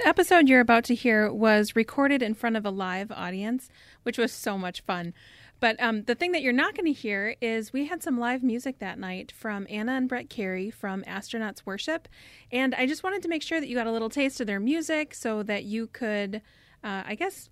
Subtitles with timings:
[0.00, 3.68] The episode you're about to hear was recorded in front of a live audience,
[4.02, 5.12] which was so much fun.
[5.60, 8.42] But um, the thing that you're not going to hear is we had some live
[8.42, 12.08] music that night from Anna and Brett Carey from Astronauts Worship.
[12.50, 14.58] And I just wanted to make sure that you got a little taste of their
[14.58, 16.36] music so that you could,
[16.82, 17.50] uh, I guess,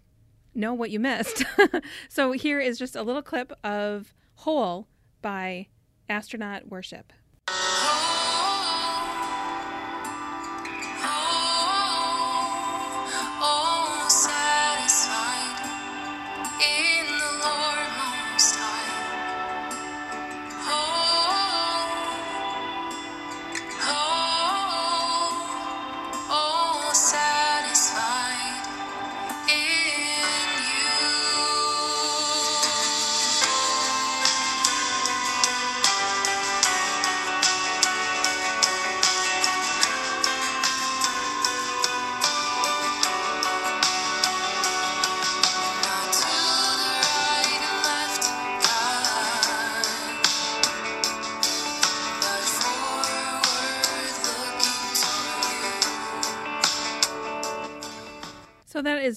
[0.54, 1.44] know what you missed.
[2.08, 4.88] so here is just a little clip of Whole
[5.20, 5.66] by
[6.08, 7.12] Astronaut Worship.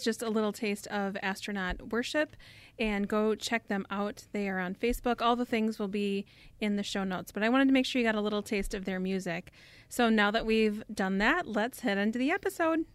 [0.01, 2.35] Just a little taste of Astronaut Worship,
[2.79, 4.25] and go check them out.
[4.31, 5.21] They are on Facebook.
[5.21, 6.25] All the things will be
[6.59, 8.73] in the show notes, but I wanted to make sure you got a little taste
[8.73, 9.51] of their music.
[9.89, 12.85] So now that we've done that, let's head into the episode.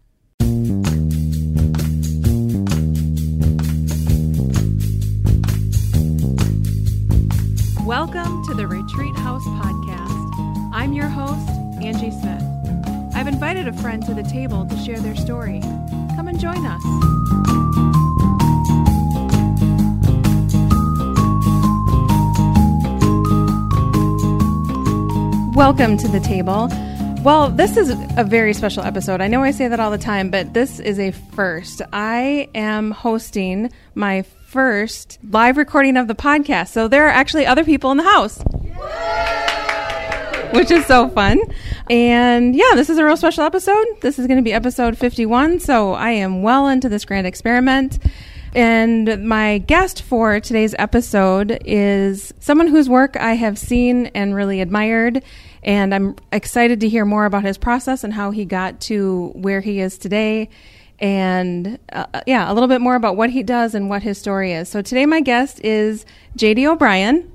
[7.86, 10.72] Welcome to the Retreat House Podcast.
[10.74, 11.48] I'm your host,
[11.80, 12.42] Angie Smith.
[13.14, 15.62] I've invited a friend to the table to share their story.
[16.26, 16.82] Come and join us.
[25.54, 26.68] Welcome to the table.
[27.22, 29.20] Well, this is a very special episode.
[29.20, 31.82] I know I say that all the time, but this is a first.
[31.92, 36.68] I am hosting my first live recording of the podcast.
[36.68, 38.42] So there are actually other people in the house
[40.56, 41.40] which is so fun.
[41.90, 43.84] And yeah, this is a real special episode.
[44.00, 45.60] This is going to be episode 51.
[45.60, 47.98] So I am well into this grand experiment.
[48.54, 54.62] And my guest for today's episode is someone whose work I have seen and really
[54.62, 55.22] admired.
[55.62, 59.60] And I'm excited to hear more about his process and how he got to where
[59.60, 60.48] he is today.
[60.98, 64.52] And uh, yeah, a little bit more about what he does and what his story
[64.52, 64.70] is.
[64.70, 66.06] So today, my guest is
[66.38, 67.30] JD O'Brien.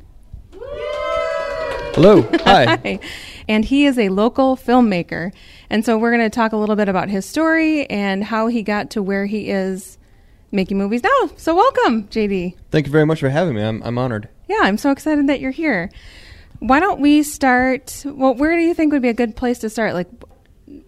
[1.93, 2.21] Hello.
[2.45, 2.65] Hi.
[2.65, 2.99] Hi.
[3.47, 5.33] And he is a local filmmaker.
[5.69, 8.63] And so we're going to talk a little bit about his story and how he
[8.63, 9.97] got to where he is
[10.51, 11.29] making movies now.
[11.35, 12.55] So welcome, JD.
[12.71, 13.61] Thank you very much for having me.
[13.61, 14.29] I'm, I'm honored.
[14.47, 15.91] Yeah, I'm so excited that you're here.
[16.59, 18.03] Why don't we start?
[18.05, 19.93] Well, where do you think would be a good place to start?
[19.93, 20.07] Like,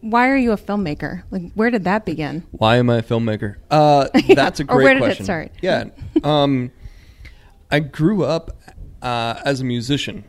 [0.01, 1.23] why are you a filmmaker?
[1.31, 2.43] Like, where did that begin?
[2.51, 3.55] Why am I a filmmaker?
[3.69, 5.25] Uh, that's a Or great where did it question.
[5.25, 5.51] start?
[5.61, 5.85] Yeah.
[6.23, 6.71] Um,
[7.69, 8.51] I grew up
[9.01, 10.23] uh, as a musician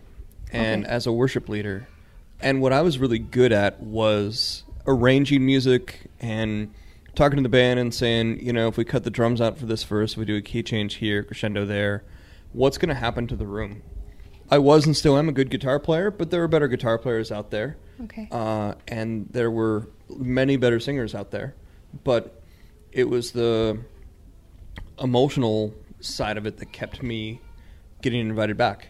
[0.54, 0.92] and Okay.
[0.92, 1.88] as a worship leader.
[2.40, 6.72] And what I was really good at was arranging music and
[7.14, 9.66] talking to the band and saying, you know, if we cut the drums out for
[9.66, 12.04] this verse, we do a key change here, crescendo there,
[12.52, 13.82] what's going to happen to the room?
[14.50, 17.32] I was and still am a good guitar player, but there are better guitar players
[17.32, 17.76] out there.
[18.04, 18.28] Okay.
[18.30, 21.54] Uh, and there were many better singers out there.
[22.02, 22.42] But
[22.92, 23.78] it was the
[25.00, 27.40] emotional side of it that kept me
[28.02, 28.88] getting invited back.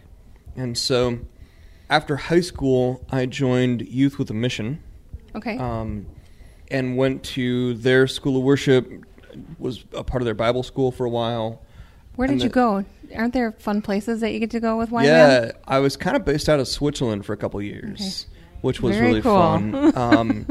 [0.55, 1.19] And so
[1.89, 4.81] after high school, I joined Youth with a Mission
[5.35, 5.57] Okay.
[5.57, 6.05] um,
[6.71, 8.89] and went to their school of worship,
[9.59, 11.61] was a part of their Bible school for a while.
[12.15, 12.85] where did and you go?
[13.15, 15.03] Aren't there fun places that you get to go with YWAM?
[15.03, 18.25] Yeah, I was kind of based out of Switzerland for a couple years,
[18.61, 19.35] which was Very really cool.
[19.35, 19.91] fun.
[19.95, 20.47] Um,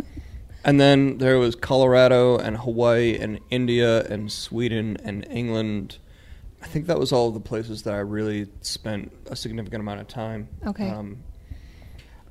[0.65, 5.99] and then there was Colorado and Hawaii and India and Sweden and England.
[6.65, 10.09] I think that was all the places that I really spent a significant amount of
[10.09, 10.49] time.
[10.67, 10.89] Okay.
[10.89, 11.23] Um,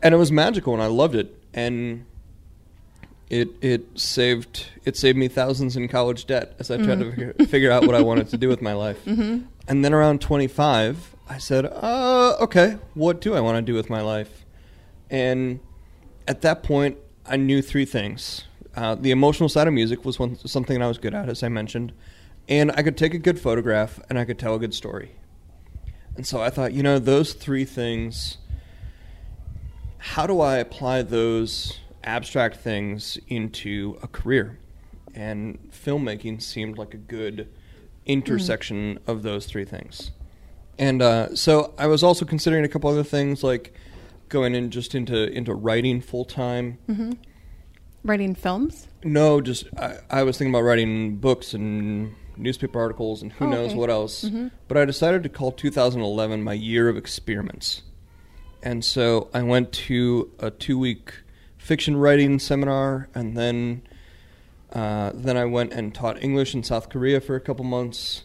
[0.01, 1.39] and it was magical, and I loved it.
[1.53, 2.07] And
[3.29, 7.33] it it saved it saved me thousands in college debt as I tried to figure,
[7.45, 9.05] figure out what I wanted to do with my life.
[9.05, 9.45] Mm-hmm.
[9.67, 13.89] And then around 25, I said, uh, okay, what do I want to do with
[13.89, 14.45] my life?
[15.11, 15.59] And
[16.27, 18.45] at that point, I knew three things.
[18.75, 21.49] Uh, the emotional side of music was one, something I was good at, as I
[21.49, 21.93] mentioned.
[22.47, 25.15] And I could take a good photograph and I could tell a good story.
[26.15, 28.37] And so I thought, you know, those three things,
[29.97, 34.59] how do I apply those abstract things into a career?
[35.15, 37.49] And filmmaking seemed like a good
[38.05, 40.11] intersection of those three things.
[40.77, 43.73] And uh, so I was also considering a couple other things like
[44.29, 46.77] going in just into into writing full time.
[48.03, 48.87] Writing films?
[49.03, 53.49] No, just I, I was thinking about writing books and newspaper articles and who Oh,
[53.49, 53.77] knows okay.
[53.77, 54.23] what else.
[54.25, 54.51] Mhm.
[54.67, 57.81] But I decided to call 2011 my year of experiments.
[58.61, 61.13] And so I went to a two week
[61.57, 63.81] fiction writing seminar and then
[64.71, 68.23] uh, then I went and taught English in South Korea for a couple months.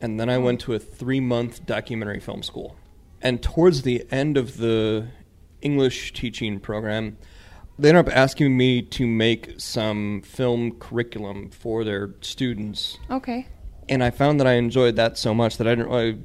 [0.00, 2.76] And then I went to a three month documentary film school.
[3.22, 5.06] And towards the end of the
[5.62, 7.16] English teaching program,
[7.78, 12.98] they ended up asking me to make some film curriculum for their students.
[13.10, 13.46] Okay.
[13.88, 16.18] And I found that I enjoyed that so much that I didn't really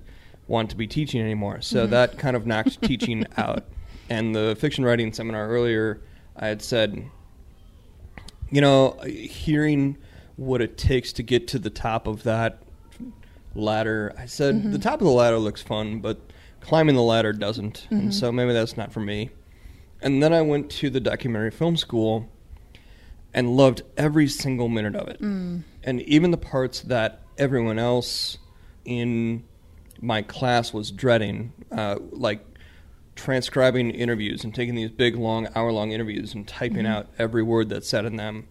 [0.48, 1.62] want to be teaching anymore.
[1.62, 1.92] So mm-hmm.
[1.92, 3.65] that kind of knocked teaching out.
[4.09, 6.01] And the fiction writing seminar earlier,
[6.36, 7.09] I had said,
[8.50, 9.97] you know, hearing
[10.38, 12.62] what it takes to get to the top of that
[13.56, 14.71] ladder, I said, mm-hmm.
[14.71, 16.19] the top of the ladder looks fun, but
[16.62, 17.88] climbing the ladder doesn't.
[17.89, 18.12] And mm-hmm.
[18.12, 19.31] so maybe that's not for me.
[20.01, 22.27] And then I went to the documentary film school
[23.33, 25.19] and loved every single minute of it.
[25.83, 28.38] And even the parts that everyone else
[28.83, 29.44] in
[30.01, 32.44] my class was dreading, uh, like
[33.15, 37.69] transcribing interviews and taking these big, long, hour long interviews and typing out every word
[37.69, 38.47] that's said in them,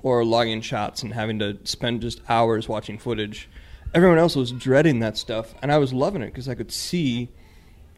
[0.00, 3.48] or logging shots and having to spend just hours watching footage.
[3.94, 7.30] Everyone else was dreading that stuff, and I was loving it because I could see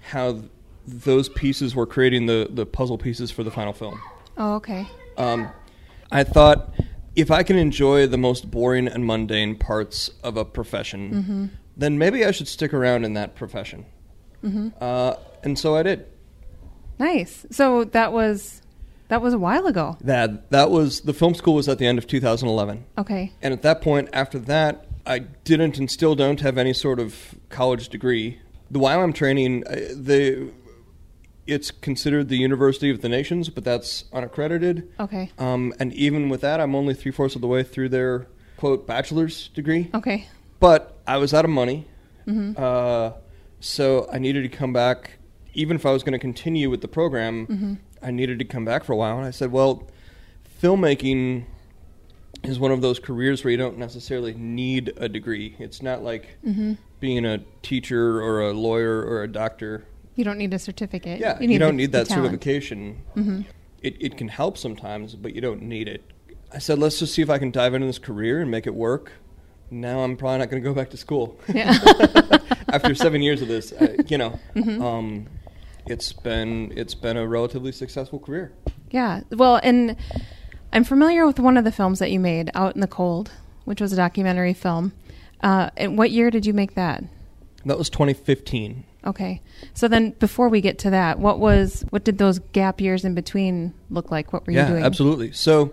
[0.00, 0.43] how
[0.87, 4.00] those pieces were creating the, the puzzle pieces for the final film.
[4.37, 4.87] Oh, okay.
[5.17, 5.49] Um,
[6.11, 6.75] I thought
[7.17, 12.25] if I can enjoy the most boring and mundane parts of a profession, then maybe
[12.25, 13.85] I should stick around in that profession.
[14.81, 16.06] Uh, and so I did.
[16.99, 17.47] Nice.
[17.50, 18.62] So that was
[19.09, 19.97] that was a while ago.
[20.03, 23.32] That that was the film school was at the end of 2011, Okay.
[23.43, 27.35] and at that point, after that, I didn't and still don't have any sort of
[27.49, 28.38] college degree.
[28.71, 30.53] The while I'm training, uh, the
[31.50, 34.88] it's considered the University of the Nations, but that's unaccredited.
[35.00, 35.31] Okay.
[35.38, 38.26] Um, and even with that, I'm only three fourths of the way through their
[38.56, 39.91] quote bachelor's degree.
[39.94, 40.29] Okay.
[40.61, 41.87] But I was out of money,
[42.56, 43.12] uh,
[43.61, 45.19] so I needed to come back.
[45.55, 48.85] Even if I was going to continue with the program, I needed to come back
[48.85, 49.17] for a while.
[49.17, 49.88] And I said, "Well,
[50.62, 51.46] filmmaking
[52.44, 55.56] is one of those careers where you don't necessarily need a degree.
[55.58, 56.38] It's not like
[57.00, 59.85] being a teacher or a lawyer or a doctor.
[60.20, 61.19] You don't need a certificate.
[61.19, 63.02] Yeah, you, need don't the- need that certification.
[63.82, 66.05] It, it can help sometimes, but you don't need it.
[66.52, 68.75] I said, let's just see if I can dive into this career and make it
[68.75, 69.12] work.
[69.70, 71.40] Now I'm probably not going to go back to school.
[71.49, 71.72] Yeah.
[72.70, 74.82] After seven years of this, I, you know, Mm-hmm.
[74.82, 75.26] um,
[75.87, 78.52] it's been it's been a relatively successful career.
[78.90, 79.22] Yeah.
[79.31, 79.96] Well, and
[80.75, 83.31] I'm familiar with one of the films that you made, Out in the Cold,
[83.64, 84.93] which was a documentary film.
[85.43, 87.02] Uh, and what year did you make that?
[87.64, 88.84] That was 2015.
[89.06, 89.41] Okay.
[89.75, 93.14] So then, before we get to that, what was what did those gap years in
[93.14, 94.32] between look like?
[94.32, 94.85] What were yeah, you doing?
[94.85, 95.32] absolutely.
[95.32, 95.73] So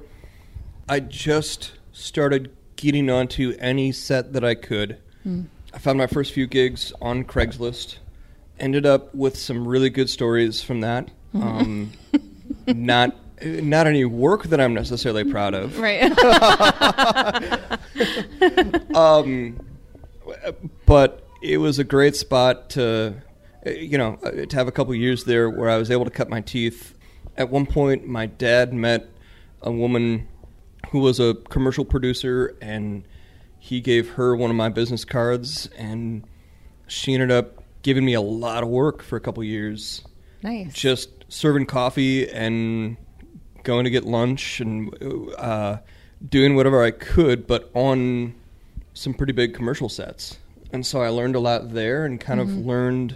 [0.88, 4.98] I just started getting onto any set that I could.
[5.24, 5.44] Hmm.
[5.74, 7.98] I found my first few gigs on Craigslist.
[8.60, 11.10] Ended up with some really good stories from that.
[11.34, 11.92] Um,
[12.66, 15.78] not not any work that I'm necessarily proud of.
[15.88, 16.02] Right.
[18.96, 19.60] um,
[20.86, 23.16] but it was a great spot to,
[23.66, 26.12] uh, you know, uh, to have a couple years there where I was able to
[26.12, 26.96] cut my teeth.
[27.36, 29.08] At one point, my dad met
[29.62, 30.28] a woman
[30.90, 33.04] who was a commercial producer, and
[33.60, 36.24] he gave her one of my business cards, and
[36.88, 40.04] she ended up giving me a lot of work for a couple years
[40.42, 40.74] nice.
[40.74, 42.98] just serving coffee and
[43.64, 44.96] going to get lunch and
[45.38, 45.78] uh,
[46.28, 48.36] doing whatever I could, but on
[48.94, 50.38] some pretty big commercial sets.
[50.72, 53.16] And so I learned a lot there and kind of learned,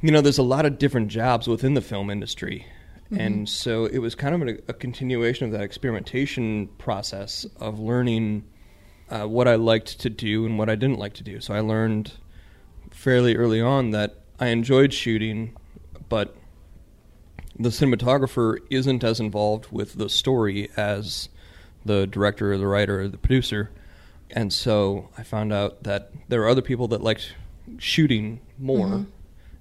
[0.00, 2.66] you know, there's a lot of different jobs within the film industry.
[3.18, 8.44] And so it was kind of a, a continuation of that experimentation process of learning
[9.10, 11.40] uh, what I liked to do and what I didn't like to do.
[11.40, 12.12] So I learned
[12.90, 15.54] fairly early on that I enjoyed shooting,
[16.08, 16.34] but
[17.58, 21.28] the cinematographer isn't as involved with the story as
[21.84, 23.70] the director or the writer or the producer.
[24.32, 27.34] And so I found out that there are other people that liked
[27.78, 29.10] shooting more, mm-hmm.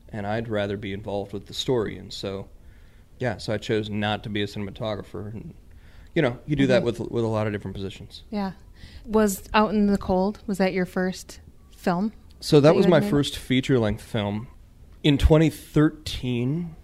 [0.10, 1.98] and I'd rather be involved with the story.
[1.98, 2.48] And so,
[3.20, 5.32] yeah, so I chose not to be a cinematographer.
[5.34, 5.54] And,
[6.16, 6.86] you know, you do that mm-hmm.
[6.86, 8.24] with with a lot of different positions.
[8.30, 8.54] yeah.
[9.06, 10.40] Was Out in the Cold?
[10.48, 11.40] Was that your first
[11.76, 12.14] film?
[12.40, 13.10] So that That was my made?
[13.10, 14.48] first feature length film.
[15.04, 16.76] In 2013,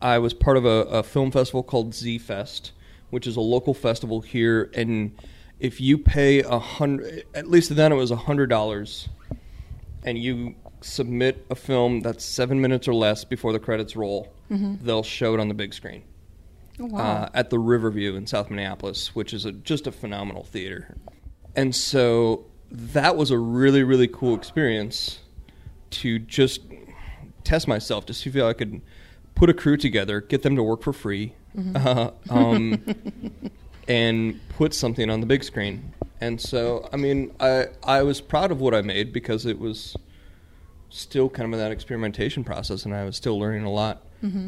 [0.00, 2.72] I was part of a, a film festival called Z Fest,
[3.10, 4.70] which is a local festival here.
[4.74, 5.16] And
[5.62, 9.08] if you pay a hundred, at least then it was a hundred dollars,
[10.04, 14.84] and you submit a film that's seven minutes or less before the credits roll, Mm-hmm.
[14.84, 16.02] they'll show it on the big screen.
[16.78, 16.98] Wow.
[17.00, 20.94] uh, at the Riverview in South Minneapolis, which is a, just a phenomenal theater.
[21.54, 25.20] And so that was a really, really cool experience
[25.90, 26.60] to just
[27.44, 28.80] test myself to see if I could
[29.34, 31.34] put a crew together, get them to work for free,
[31.74, 32.82] uh, um,
[33.88, 35.92] and put something on the big screen.
[36.20, 39.96] And so, I mean, I I was proud of what I made because it was
[40.88, 44.04] still kind of in that experimentation process, and I was still learning a lot.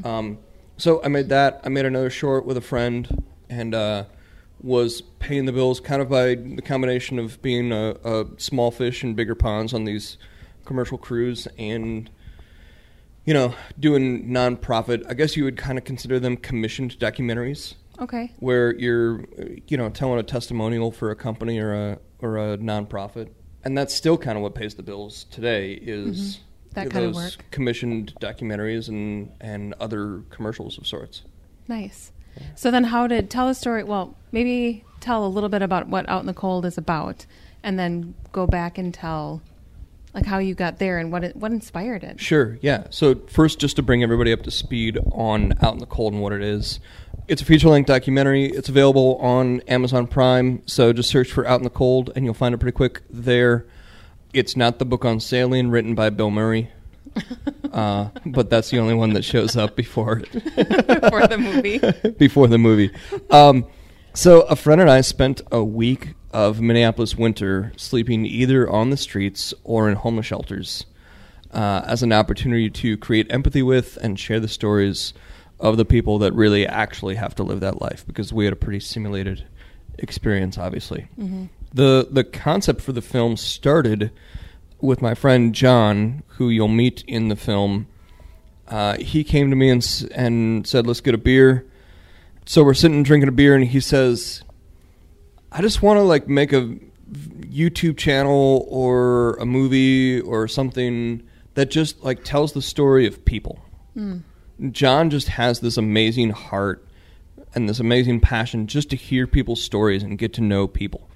[0.07, 0.39] Um,
[0.77, 1.61] so I made that.
[1.65, 4.05] I made another short with a friend, and uh,
[4.63, 9.03] was paying the bills kind of by the combination of being a, a small fish
[9.03, 10.17] in bigger ponds on these
[10.65, 12.09] commercial crews and
[13.25, 15.05] you know doing nonprofit.
[15.09, 18.33] I guess you would kind of consider them commissioned documentaries Okay.
[18.41, 19.25] where you're
[19.69, 23.29] you know telling a testimonial for a company or a or a nonprofit
[23.65, 26.41] and that's still kind of what pays the bills today is Mm-hmm.
[26.75, 27.45] That kind of work.
[27.53, 31.23] commissioned documentaries and and other commercials of sorts
[31.69, 32.11] Nice.
[32.57, 33.85] So then, how did tell a story?
[33.85, 37.27] Well, maybe tell a little bit about what Out in the Cold is about,
[37.63, 39.41] and then go back and tell
[40.15, 42.21] like how you got there and what it, what inspired it.
[42.21, 42.87] Sure, yeah.
[42.91, 46.23] So first, just to bring everybody up to speed on Out in the Cold and
[46.23, 46.79] what it is,
[47.27, 48.47] it's a feature-length documentary.
[48.47, 50.63] It's available on Amazon Prime.
[50.67, 53.67] So just search for Out in the Cold, and you'll find it pretty quick there.
[54.33, 56.71] It's not the book on sailing written by Bill Murray,
[57.73, 62.11] uh, but that's the only one that shows up before for the movie.
[62.19, 62.91] before the movie.
[63.31, 63.67] Um,
[64.13, 68.97] so a friend and I spent a week of Minneapolis winter sleeping either on the
[68.97, 70.85] streets or in homeless shelters
[71.53, 75.15] uh, as an opportunity to create empathy with and share the stories
[75.61, 78.57] of the people that really actually have to live that life because we had a
[78.57, 79.47] pretty simulated
[79.99, 81.07] experience, obviously.
[81.73, 84.11] The the concept for the film started
[84.81, 87.87] with my friend John, who you'll meet in the film.
[88.67, 91.65] Uh, he came to me and and said, "Let's get a beer."
[92.45, 94.43] So we're sitting drinking a beer, and he says,
[95.55, 96.77] "I just want to like make a
[97.13, 101.23] YouTube channel or a movie or something
[101.55, 104.19] that just like tells the story of people." Hmm.
[104.71, 106.87] John just has this amazing heart
[107.55, 111.09] and this amazing passion just to hear people's stories and get to know people.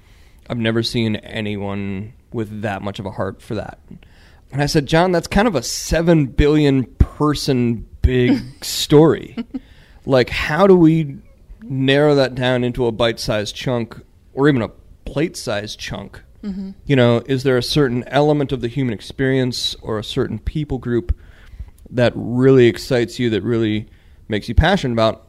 [0.49, 3.79] I've never seen anyone with that much of a heart for that.
[4.51, 9.37] And I said, John, that's kind of a 7 billion person big story.
[10.07, 11.19] like, how do we
[11.63, 14.01] narrow that down into a bite sized chunk
[14.39, 14.69] or even a
[15.05, 16.23] plate sized chunk?
[16.87, 20.79] You know, is there a certain element of the human experience or a certain people
[20.79, 21.19] group
[21.91, 23.89] that really excites you, that really
[24.29, 25.27] makes you passionate about?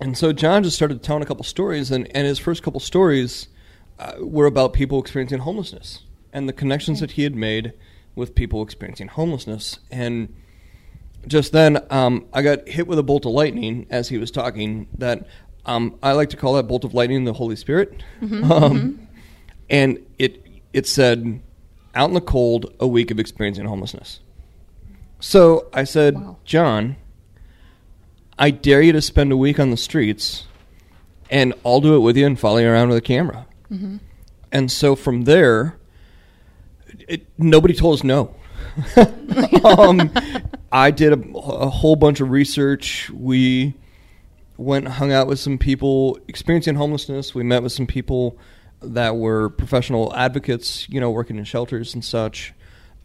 [0.00, 3.48] And so John just started telling a couple stories, and, and his first couple stories
[3.98, 7.72] uh, were about people experiencing homelessness and the connections that he had made
[8.14, 9.78] with people experiencing homelessness.
[9.90, 10.34] And
[11.26, 14.88] just then, um, I got hit with a bolt of lightning as he was talking.
[14.98, 15.26] That
[15.66, 18.02] um, I like to call that bolt of lightning the Holy Spirit.
[18.22, 19.00] Um,
[19.70, 21.40] and it it said,
[21.94, 24.20] "Out in the cold, a week of experiencing homelessness."
[25.20, 26.36] So I said, Wow.
[26.44, 26.96] John,
[28.38, 30.46] I dare you to spend a week on the streets,
[31.30, 33.46] and I'll do it with you and follow you around with a camera.
[34.52, 35.78] And so from there,
[37.08, 38.34] it, nobody told us no.
[39.64, 40.12] um,
[40.70, 43.08] I did a, a whole bunch of research.
[43.10, 43.74] We
[44.56, 47.34] went and hung out with some people experiencing homelessness.
[47.34, 48.38] We met with some people
[48.82, 52.52] that were professional advocates, you know, working in shelters and such.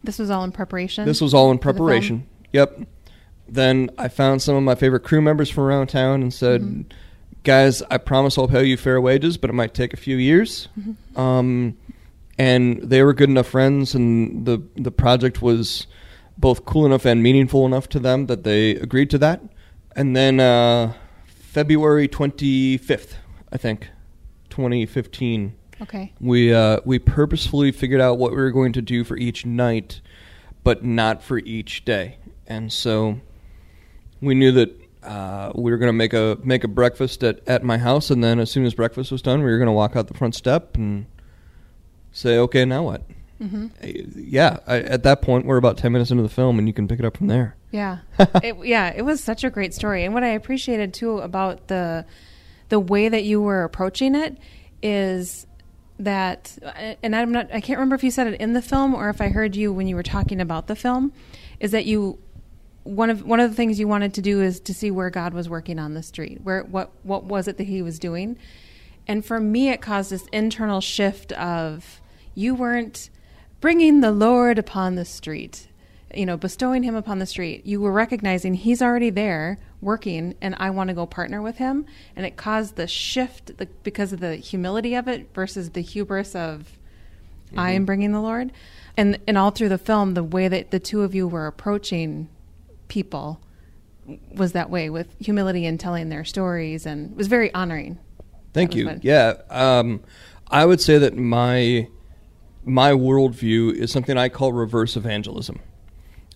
[0.02, 1.04] This was all in preparation.
[1.04, 2.26] This was all in for the preparation.
[2.52, 2.80] Yep.
[3.48, 6.82] Then I found some of my favorite crew members from around town and said, Mm-hmm.
[7.42, 10.68] "Guys, I promise I'll pay you fair wages, but it might take a few years."
[10.78, 11.20] Mm-hmm.
[11.20, 11.76] Um,
[12.38, 15.86] and they were good enough friends, and the the project was
[16.38, 19.42] both cool enough and meaningful enough to them that they agreed to that.
[19.94, 20.94] And then uh,
[21.50, 23.16] February twenty fifth,
[23.52, 23.88] I think,
[24.50, 26.12] twenty fifteen Okay.
[26.20, 30.00] we uh, we purposefully figured out what we were going to do for each night,
[30.62, 32.18] but not for each day.
[32.46, 33.18] And so
[34.20, 37.64] we knew that uh, we were going to make a make a breakfast at, at
[37.64, 39.96] my house, and then as soon as breakfast was done, we were going to walk
[39.96, 41.06] out the front step and
[42.12, 43.02] say, "Okay, now what?"
[43.38, 46.74] hmm Yeah, I, at that point, we're about ten minutes into the film, and you
[46.74, 47.56] can pick it up from there.
[47.70, 47.98] Yeah.
[48.42, 50.04] it, yeah, it was such a great story.
[50.04, 52.04] And what I appreciated too about the
[52.68, 54.38] the way that you were approaching it
[54.82, 55.46] is
[55.98, 58.94] that uh, and I'm not I can't remember if you said it in the film
[58.94, 61.12] or if I heard you when you were talking about the film
[61.58, 62.18] is that you
[62.84, 65.34] one of one of the things you wanted to do is to see where God
[65.34, 66.40] was working on the street.
[66.42, 68.38] Where what what was it that he was doing?
[69.06, 72.00] And for me it caused this internal shift of
[72.34, 73.10] you weren't
[73.60, 75.68] bringing the Lord upon the street.
[76.14, 80.54] You know, bestowing him upon the street, you were recognizing he's already there working and
[80.58, 81.86] I want to go partner with him.
[82.16, 86.34] And it caused the shift the, because of the humility of it versus the hubris
[86.34, 86.76] of
[87.56, 88.52] I am bringing the Lord.
[88.96, 92.28] And, and all through the film, the way that the two of you were approaching
[92.88, 93.40] people
[94.32, 97.98] was that way with humility and telling their stories and it was very honoring.
[98.52, 99.00] Thank That you.
[99.02, 100.02] Yeah, um,
[100.50, 101.88] I would say that my
[102.64, 105.60] my worldview is something I call reverse evangelism.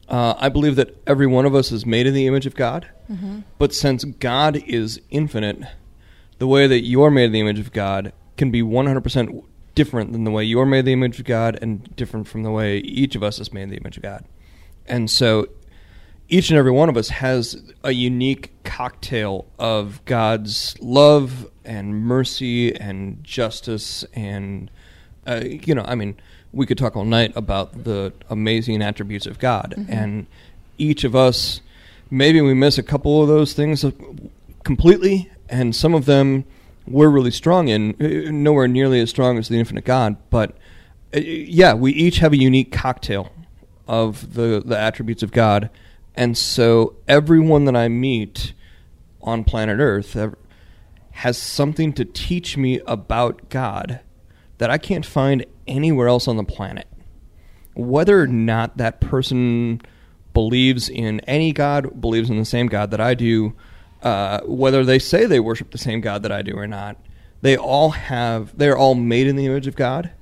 [0.08, 2.88] Uh, I believe that every one of us is made in the image of God,
[3.58, 5.62] but since God is infinite,
[6.38, 9.44] the way that you're made in the image of God can be 100%
[9.74, 12.50] different than the way you're made in the image of God and different from the
[12.50, 14.24] way each of us is made in the image of God.
[14.86, 15.48] And so
[16.28, 22.74] each and every one of us has a unique cocktail of God's love and mercy
[22.74, 24.70] and justice and
[25.26, 26.16] uh, you know, I mean,
[26.52, 30.26] we could talk all night about the amazing attributes of God, and
[30.78, 31.60] each of us,
[32.10, 33.84] maybe we miss a couple of those things
[34.62, 36.44] completely, and some of them
[36.86, 40.56] we're really strong in, uh, nowhere nearly as strong as the infinite God, but
[41.14, 43.32] uh, yeah, we each have a unique cocktail
[43.88, 45.70] of the the attributes of God,
[46.14, 48.52] and so everyone that I meet
[49.22, 50.16] on planet Earth
[51.12, 54.00] has something to teach me about God
[54.64, 56.86] that I can't find anywhere else on the planet.
[57.74, 59.82] Whether or not that person
[60.32, 63.52] believes in any God, believes in the same God that I do,
[64.02, 66.96] uh, whether they say they worship the same God that I do or not,
[67.42, 70.12] they all have, they're all made in the image of God,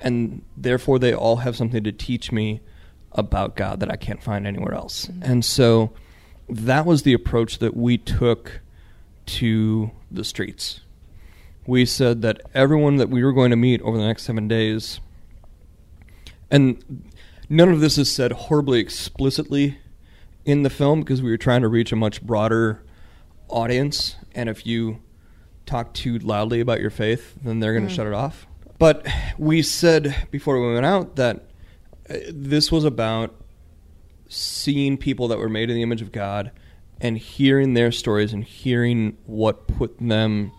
[0.00, 2.60] and therefore they all have something to teach me
[3.10, 5.10] about God that I can't find anywhere else.
[5.22, 5.92] And so
[6.48, 8.60] that was the approach that we took
[9.26, 10.82] to the streets.
[11.66, 15.00] We said that everyone that we were going to meet over the next seven days,
[16.50, 17.12] and
[17.48, 19.78] none of this is said horribly explicitly
[20.44, 22.82] in the film because we were trying to reach a much broader
[23.48, 24.16] audience.
[24.34, 25.00] And if you
[25.66, 28.46] talk too loudly about your faith, then they're going to shut it off.
[28.78, 29.06] But
[29.38, 31.44] we said before we went out that
[32.10, 33.34] uh, this was about
[34.28, 36.50] seeing people that were made in the image of God
[37.00, 40.52] and hearing their stories and hearing what put them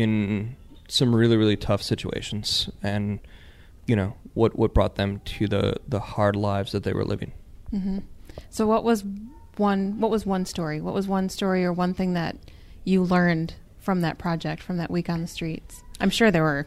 [0.00, 0.56] in
[0.88, 3.18] some really really tough situations and
[3.86, 7.32] you know what what brought them to the the hard lives that they were living.
[8.50, 9.04] So what was
[9.56, 10.80] one what was one story?
[10.80, 12.36] What was one story or one thing that
[12.84, 15.82] you learned from that project, from that week on the streets?
[16.00, 16.66] I'm sure there were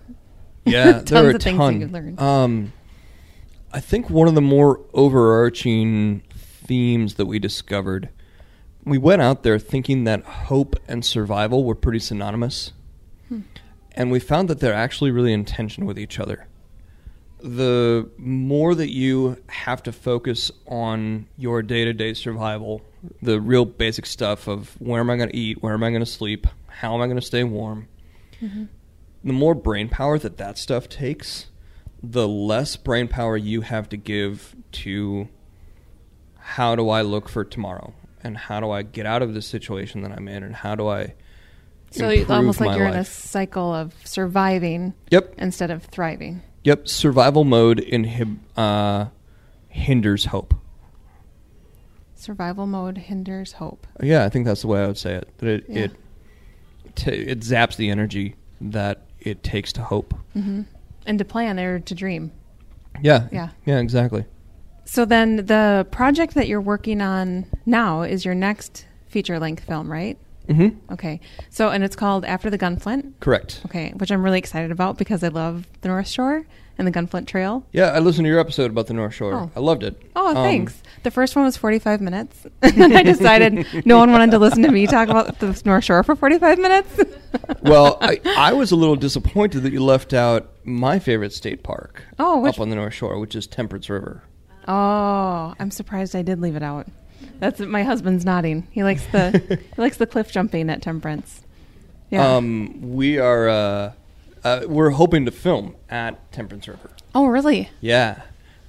[0.66, 1.82] Yeah, tons there were a of things ton.
[1.82, 2.20] you learned.
[2.20, 2.74] Um,
[3.72, 8.10] I think one of the more overarching themes that we discovered,
[8.84, 12.72] we went out there thinking that hope and survival were pretty synonymous,
[13.30, 13.42] Hmm.
[13.94, 16.48] and we found that they're actually really in tension with each other.
[17.42, 22.82] The more that you have to focus on your day to day survival,
[23.22, 26.02] the real basic stuff of where am I going to eat, where am I going
[26.02, 27.88] to sleep, how am I going to stay warm,
[28.42, 28.66] mm-hmm.
[29.24, 31.48] the more brain power that that stuff takes,
[32.02, 35.28] the less brain power you have to give to
[36.38, 40.02] how do I look for tomorrow and how do I get out of this situation
[40.02, 41.16] that I'm in and how do I
[41.92, 45.36] so it's almost like you're in a cycle of surviving Yep.
[45.38, 46.42] instead of thriving.
[46.64, 49.06] Yep, survival mode inhib- uh,
[49.70, 50.54] hinders hope.
[52.16, 53.86] Survival mode hinders hope.
[54.02, 55.30] Yeah, I think that's the way I would say it.
[55.40, 55.80] That it Yeah.
[55.84, 55.92] it
[56.96, 60.14] t- it zaps the energy that it takes to hope.
[60.34, 60.62] hmm
[61.06, 62.32] And to plan or to dream.
[63.02, 63.28] Yeah.
[63.32, 63.50] Yeah.
[63.66, 64.26] Yeah, exactly.
[64.86, 69.92] So then the project that you're working on now is your next feature length film,
[69.92, 70.18] right?
[70.48, 70.76] Mhm.
[70.92, 71.20] Okay.
[71.50, 73.14] So and it's called After the Gunflint.
[73.20, 73.62] Correct.
[73.66, 76.46] Okay, which I'm really excited about because I love the North Shore
[76.78, 77.66] and the Gunflint Trail.
[77.72, 79.34] Yeah, I listened to your episode about the North Shore.
[79.34, 79.52] Oh.
[79.56, 80.02] I loved it.
[80.16, 80.82] Oh, Um, thanks.
[81.04, 82.46] The first one was 45 minutes.
[82.62, 86.04] and I decided no one wanted to listen to me talk about the North Shore
[86.04, 87.00] for 45 minutes.
[87.62, 92.04] well, I, I was a little disappointed that you left out my favorite state park
[92.20, 94.24] Oh, which- up on the North Shore, which is Temperance River.
[94.68, 96.88] Oh, I'm surprised I did leave it out.
[97.40, 98.68] That's my husband's nodding.
[98.72, 101.42] He likes the he likes the cliff jumping at Temperance.
[102.10, 102.36] Yeah.
[102.36, 103.94] Um, we are uh,
[104.44, 106.92] uh, we're hoping to film at Temperance River.
[107.14, 107.70] oh, really?
[107.82, 108.22] Yeah,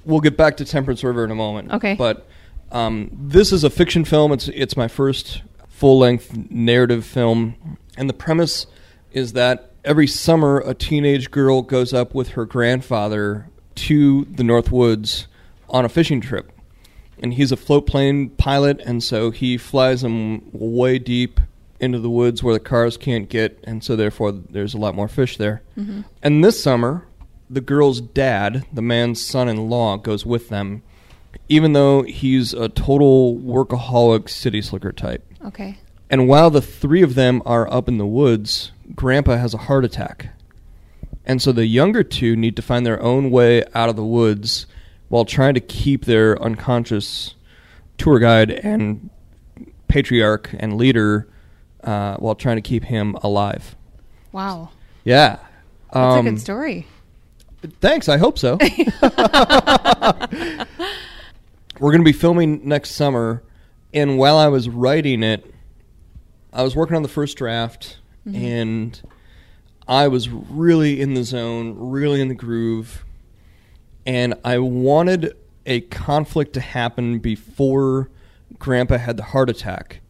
[0.05, 1.73] we'll get back to Temperance River in a moment.
[1.73, 1.95] Okay.
[1.95, 2.27] but
[2.73, 4.33] um, this is a fiction film.
[4.33, 8.67] It's it's my first full length narrative film, and the premise
[9.13, 14.73] is that every summer a teenage girl goes up with her grandfather to the North
[14.73, 15.29] Woods
[15.69, 16.51] on a fishing trip,
[17.23, 21.41] and he's a float plane pilot, and so he flies them way deep
[21.79, 25.09] into the woods where the cars can't get, and so therefore there's a lot more
[25.09, 25.63] fish there.
[25.77, 26.03] Mm-hmm.
[26.23, 27.07] And this summer,
[27.51, 30.83] the girl's dad, the man's son-in-law, goes with them,
[31.49, 35.25] even though he's a total workaholic city slicker type.
[35.45, 35.79] Okay.
[36.09, 39.85] And while the three of them are up in the woods, Grandpa has a heart
[39.85, 40.31] attack.
[41.25, 44.67] And so the younger two need to find their own way out of the woods
[45.17, 47.37] while trying to keep their unconscious
[47.97, 49.09] tour guide and
[49.89, 51.27] patriarch and leader
[51.83, 53.75] uh, while trying to keep him alive.
[54.31, 54.69] Wow.
[55.05, 55.39] Yeah.
[55.91, 56.87] That's Um, a good story.
[57.81, 58.11] Thanks.
[58.11, 58.59] I hope so.
[61.81, 63.43] We're going to be filming next summer,
[63.95, 65.51] and while I was writing it,
[66.53, 69.01] I was working on the first draft, and
[69.89, 73.06] I was really in the zone, really in the groove,
[74.07, 78.09] and I wanted a conflict to happen before
[78.59, 80.01] Grandpa had the heart attack,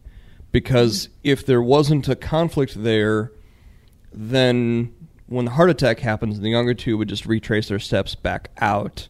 [0.51, 3.31] because if there wasn't a conflict there,
[4.13, 4.93] then
[5.25, 9.07] when the heart attack happens, the younger two would just retrace their steps back out,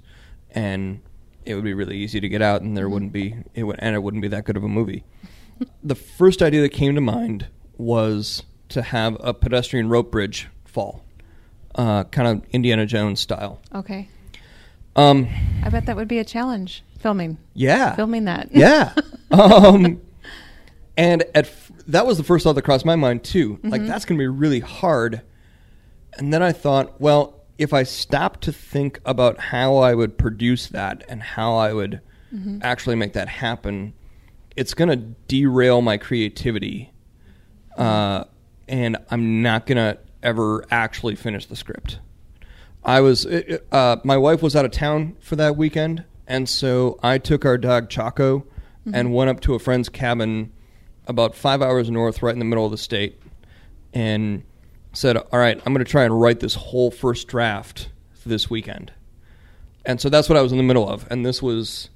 [0.51, 1.01] and
[1.45, 3.95] it would be really easy to get out, and there wouldn't be it would and
[3.95, 5.03] it wouldn't be that good of a movie.
[5.83, 7.47] the first idea that came to mind
[7.77, 11.05] was to have a pedestrian rope bridge fall,
[11.75, 13.61] uh, kind of Indiana Jones style.
[13.73, 14.09] Okay.
[14.97, 15.27] Um,
[15.63, 17.37] I bet that would be a challenge filming.
[17.53, 18.49] yeah, Filming that.
[18.51, 18.93] Yeah.
[19.31, 20.01] um,
[20.97, 23.59] and at f- that was the first thought that crossed my mind too.
[23.63, 25.21] Like that's going to be really hard.
[26.17, 30.67] And then I thought, well, if I stopped to think about how I would produce
[30.67, 32.01] that and how I would
[32.61, 33.93] actually make that happen,
[34.55, 34.95] it's going to
[35.27, 36.91] derail my creativity.
[37.77, 38.23] Uh,
[38.67, 41.99] and I'm not going to ever actually finish the script.
[42.87, 46.97] I was, uh, uh, my wife was out of town for that weekend, and so
[47.03, 48.47] I took our dog Chaco
[48.93, 50.53] and went up to a friend's cabin
[51.05, 53.21] about five hours north, right in the middle of the state,
[53.93, 54.43] and
[54.93, 58.49] said, All right, I'm going to try and write this whole first draft for this
[58.49, 58.93] weekend.
[59.85, 61.05] And so that's what I was in the middle of.
[61.09, 61.89] And this was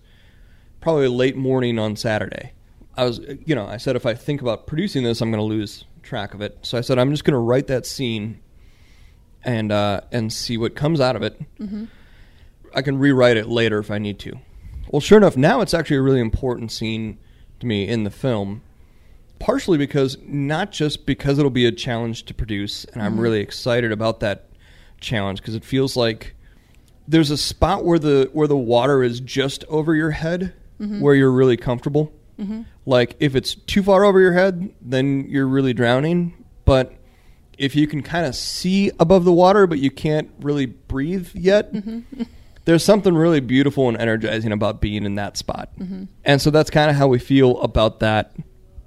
[0.82, 2.51] probably late morning on Saturday.
[2.97, 5.45] I was, you know, I said, if I think about producing this, I'm going to
[5.45, 6.58] lose track of it.
[6.62, 8.41] So I said, I'm just going to write that scene
[9.43, 11.39] and uh, and see what comes out of it.
[11.60, 11.86] Mm-hmm.
[12.73, 14.34] I can rewrite it later if I need to.
[14.89, 17.17] Well, sure enough, now it's actually a really important scene
[17.60, 18.62] to me in the film.
[19.39, 23.21] Partially because not just because it'll be a challenge to produce, and I'm mm-hmm.
[23.21, 24.49] really excited about that
[24.99, 26.36] challenge because it feels like
[27.08, 31.01] there's a spot where the where the water is just over your head mm-hmm.
[31.01, 32.13] where you're really comfortable.
[32.86, 36.45] Like if it's too far over your head, then you're really drowning.
[36.65, 36.93] But
[37.62, 41.71] if you can kind of see above the water, but you can't really breathe yet,
[42.65, 45.69] there's something really beautiful and energizing about being in that spot.
[46.26, 48.36] And so that's kind of how we feel about that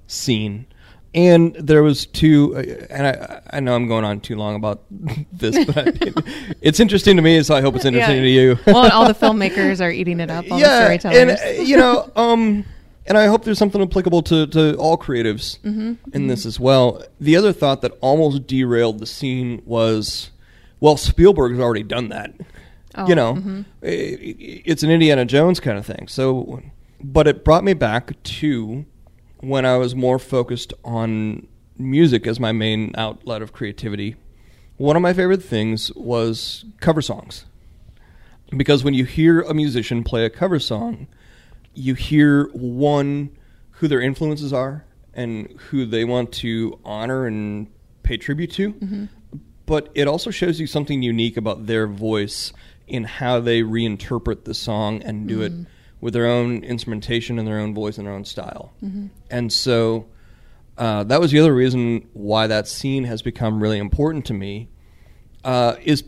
[0.07, 0.67] scene.
[1.13, 4.83] And there was two, uh, and I, I know I'm going on too long about
[5.31, 5.97] this, but
[6.61, 8.59] it's interesting to me, so I hope it's interesting to you.
[8.67, 10.43] well, and all the filmmakers are eating it up.
[10.51, 11.39] All the and storytellers.
[11.39, 12.65] uh, you know, um,
[13.07, 15.93] and I hope there's something applicable to, to all creatives Mm-hmm.
[16.13, 17.03] in this as well.
[17.19, 20.31] The other thought that almost derailed the scene was,
[20.79, 22.33] well, Spielberg's already done that.
[22.95, 23.65] Oh, you know, mhm.
[23.83, 26.07] i- i- it's an Indiana Jones kind of thing.
[26.07, 26.61] So,
[27.03, 28.85] but it brought me back to
[29.41, 31.45] when I was more focused on
[31.77, 34.15] music as my main outlet of creativity.
[34.77, 37.45] One of my favorite things was cover songs
[38.55, 41.07] because when you hear a musician play a cover song,
[41.75, 43.29] you hear one
[43.71, 47.67] who their influences are and who they want to honor and
[48.03, 49.07] pay tribute to,
[49.65, 52.53] but it also shows you something unique about their voice
[52.87, 55.51] in how they reinterpret the song and do it
[56.01, 58.73] with their own instrumentation and their own voice and their own style.
[59.31, 60.05] And so
[60.77, 64.69] uh, that was the other reason why that scene has become really important to me
[65.43, 66.03] uh, is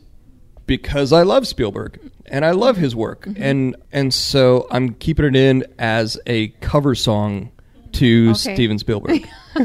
[0.68, 5.36] because I love Spielberg and I love his work, and and so I'm keeping it
[5.36, 7.52] in as a cover song
[7.94, 8.54] to Okay.
[8.54, 9.28] Steven Spielberg.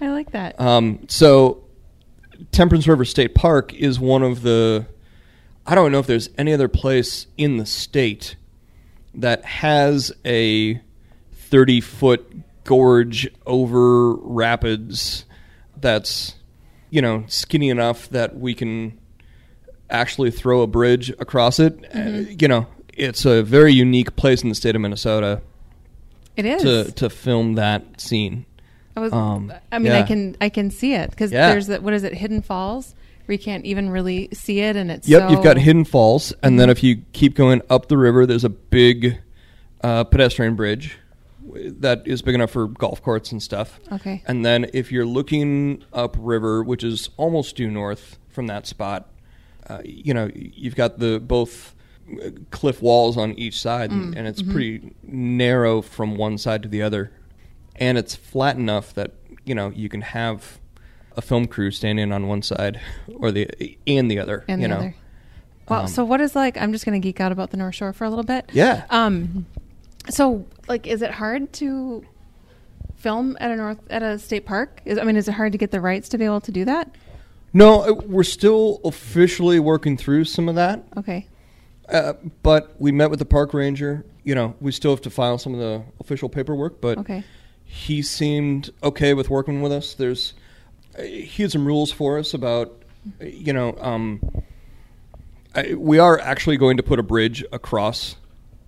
[0.00, 0.58] I like that.
[0.60, 1.62] um, so
[2.50, 4.86] Temperance River State Park is one of the
[5.66, 8.36] I don't know if there's any other place in the state
[9.14, 10.80] that has a
[11.34, 15.24] 30 foot gorge over rapids
[15.76, 16.34] that's
[16.90, 18.98] you know skinny enough that we can
[19.92, 21.78] actually throw a bridge across it.
[21.94, 25.40] Uh, you know, it's a very unique place in the state of Minnesota
[26.36, 26.62] it is.
[26.62, 28.46] to to film that scene.
[28.96, 29.12] I was.
[29.12, 30.36] um, I mean, I can.
[30.40, 31.50] I can see it because Yeah.
[31.50, 31.82] there's that.
[31.82, 32.12] What is it?
[32.14, 32.94] Hidden Falls,
[33.26, 35.08] where you can't even really see it, and it's.
[35.08, 38.26] Yep, so- you've got Hidden Falls, and then if you keep going up the river,
[38.26, 39.18] there's a big
[39.82, 40.98] uh, pedestrian bridge
[41.54, 43.80] that is big enough for golf courts and stuff.
[43.90, 44.22] Okay.
[44.26, 49.08] And then if you're looking up river, which is almost due north from that spot,
[49.68, 51.74] uh, you know you've got the both
[52.24, 54.52] uh, cliff walls on each side, Mm, and, and it's mm-hmm.
[54.52, 57.12] pretty narrow from one side to the other,
[57.76, 59.12] and it's flat enough that
[59.44, 60.58] you know you can have
[61.16, 62.80] a film crew standing on one side
[63.16, 63.48] or the
[63.86, 64.44] and the other.
[64.48, 64.94] and you the know, other.
[65.68, 66.56] Well, Um, so what is like?
[66.56, 68.50] I'm just going to geek out about the North Shore for a little bit.
[68.52, 68.84] yeah.
[68.90, 69.46] Um,
[70.10, 72.04] so like, is it hard to
[72.96, 74.80] film at a north at a state park?
[74.84, 76.64] Is I mean, is it hard to get the rights to be able to do
[76.64, 76.94] that?
[77.52, 80.84] No, uh, we're still officially working through some of that.
[80.96, 81.26] Okay.
[81.88, 84.04] Uh, but we met with the park ranger.
[84.24, 87.24] You know, we still have to file some of the official paperwork, but Okay.
[87.64, 89.94] he seemed okay with working with us.
[89.94, 90.34] There's
[90.98, 92.72] uh, he had some rules for us about
[93.20, 94.20] uh, you know um,
[95.54, 98.16] I, we are actually going to put a bridge across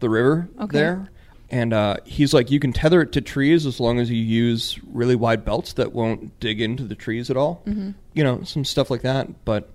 [0.01, 0.79] the river Okay.
[0.79, 1.09] there.
[1.55, 4.81] And uh, he's like, you can tether it to trees as long as you use
[4.93, 7.63] really wide belts that won't dig into the trees at all.
[7.65, 7.93] Mm-hmm.
[8.13, 9.45] You know, some stuff like that.
[9.45, 9.71] But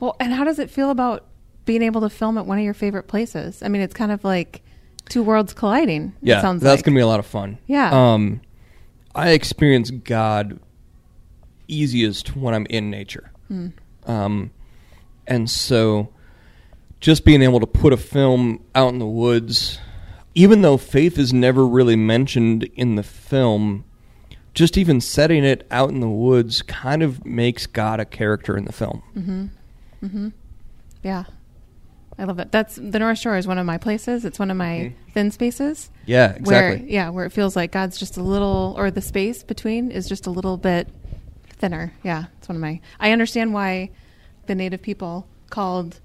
[0.00, 1.26] Well, and how does it feel about
[1.66, 3.62] being able to film at one of your favorite places?
[3.62, 4.62] I mean, it's kind of like
[5.08, 6.14] two worlds colliding.
[6.20, 6.84] yeah, it sounds that's like.
[6.86, 7.58] gonna be a lot of fun.
[7.68, 7.90] Yeah.
[7.92, 8.40] Um,
[9.14, 10.58] I experience God
[11.68, 13.30] easiest when I'm in nature.
[13.46, 13.68] Hmm.
[14.04, 14.50] Um,
[15.28, 16.12] and so
[16.98, 19.78] just being able to put a film out in the woods,
[20.34, 23.84] even though faith is never really mentioned in the film,
[24.54, 28.64] just even setting it out in the woods kind of makes God a character in
[28.64, 29.02] the film.
[29.16, 29.46] Mm-hmm.
[30.06, 30.28] Mm-hmm.
[31.02, 31.24] Yeah.
[32.18, 32.52] I love it.
[32.52, 34.24] That's the North Shore is one of my places.
[34.26, 35.12] It's one of my Mhm.
[35.14, 35.88] thin spaces.
[36.04, 36.92] Yeah, Where exactly.
[36.92, 40.26] yeah, where it feels like God's just a little or the space between is just
[40.26, 40.88] a little bit
[41.58, 41.92] thinner.
[42.02, 42.24] Yeah.
[42.38, 43.90] It's one of my I understand why
[44.46, 46.00] the native people called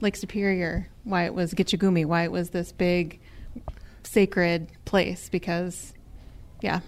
[0.00, 3.19] Lake Superior why it was Gitchagumi, why it was this big
[4.10, 5.92] sacred place because
[6.60, 6.80] yeah.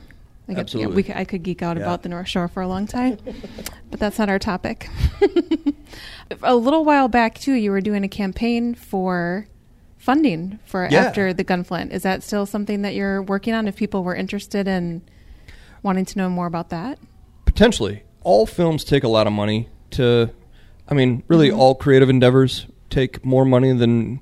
[0.48, 1.84] I, could, yeah, we, I could geek out Yeah.
[1.84, 3.16] about the North Shore for a long time,
[3.90, 4.88] but that's not our topic.
[6.42, 9.46] a little while back, too, you were doing a campaign for
[9.98, 11.04] funding for Yeah.
[11.04, 11.90] after the Gunflint.
[11.92, 13.68] Is that still something that you're working on?
[13.68, 15.02] If people were interested in
[15.82, 16.98] wanting to know more about that,
[17.44, 18.02] Potentially.
[18.24, 20.30] All films take a lot of money to
[20.88, 21.56] I mean, really Mhm.
[21.58, 24.20] all creative endeavors take more money than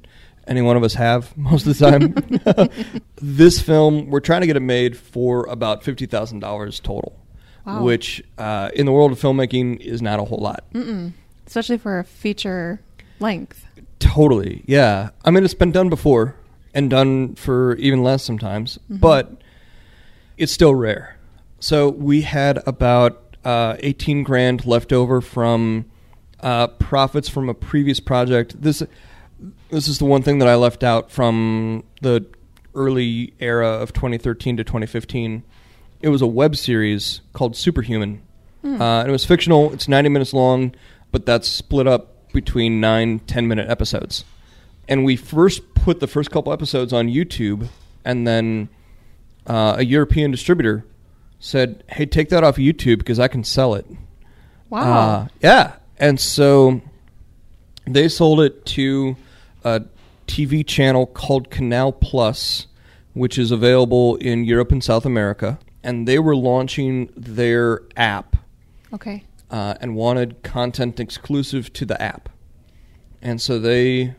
[0.51, 2.71] any one of us have most of the time.
[3.17, 7.17] this film, we're trying to get it made for about $50,000 total,
[7.65, 7.83] Wow.
[7.83, 10.65] which uh, in the world of filmmaking is not a whole lot.
[10.75, 11.13] Mm-mm.
[11.47, 12.81] especially for a feature
[13.21, 13.65] length.
[13.99, 15.11] Totally, yeah.
[15.25, 16.35] I mean, it's been done before
[16.75, 19.01] and done for even less sometimes, Mhm.
[19.01, 19.41] but
[20.39, 21.17] it's still rare.
[21.59, 25.85] So we had about uh, 18 grand left over from
[26.41, 28.61] uh, profits from a previous project.
[28.63, 28.83] This
[29.71, 32.27] this is the one thing that I left out from the
[32.75, 35.43] early era of 2013 to 2015.
[36.01, 38.23] It was a web series called Superhuman.
[38.63, 38.81] Hmm.
[38.81, 39.73] Uh, and it was fictional.
[39.73, 40.75] It's 90 minutes long,
[41.13, 44.25] but that's split up between nine, 10 minute episodes.
[44.89, 47.69] And we first put the first couple episodes on YouTube,
[48.05, 48.69] and then
[49.47, 50.85] uh, a European distributor
[51.39, 53.87] said, "Hey, take that off YouTube because I can sell it."
[54.69, 55.01] Wow.
[55.01, 55.75] Uh, yeah.
[55.97, 56.81] And so
[57.87, 59.17] they sold it to
[59.65, 59.83] a
[60.27, 62.67] TV channel called Canal Plus,
[63.15, 65.59] which is available in Europe and South America.
[65.83, 68.37] And they were launching their app
[68.93, 69.25] okay.
[69.51, 72.29] uh, and wanted content exclusive to the app.
[73.23, 74.15] And so they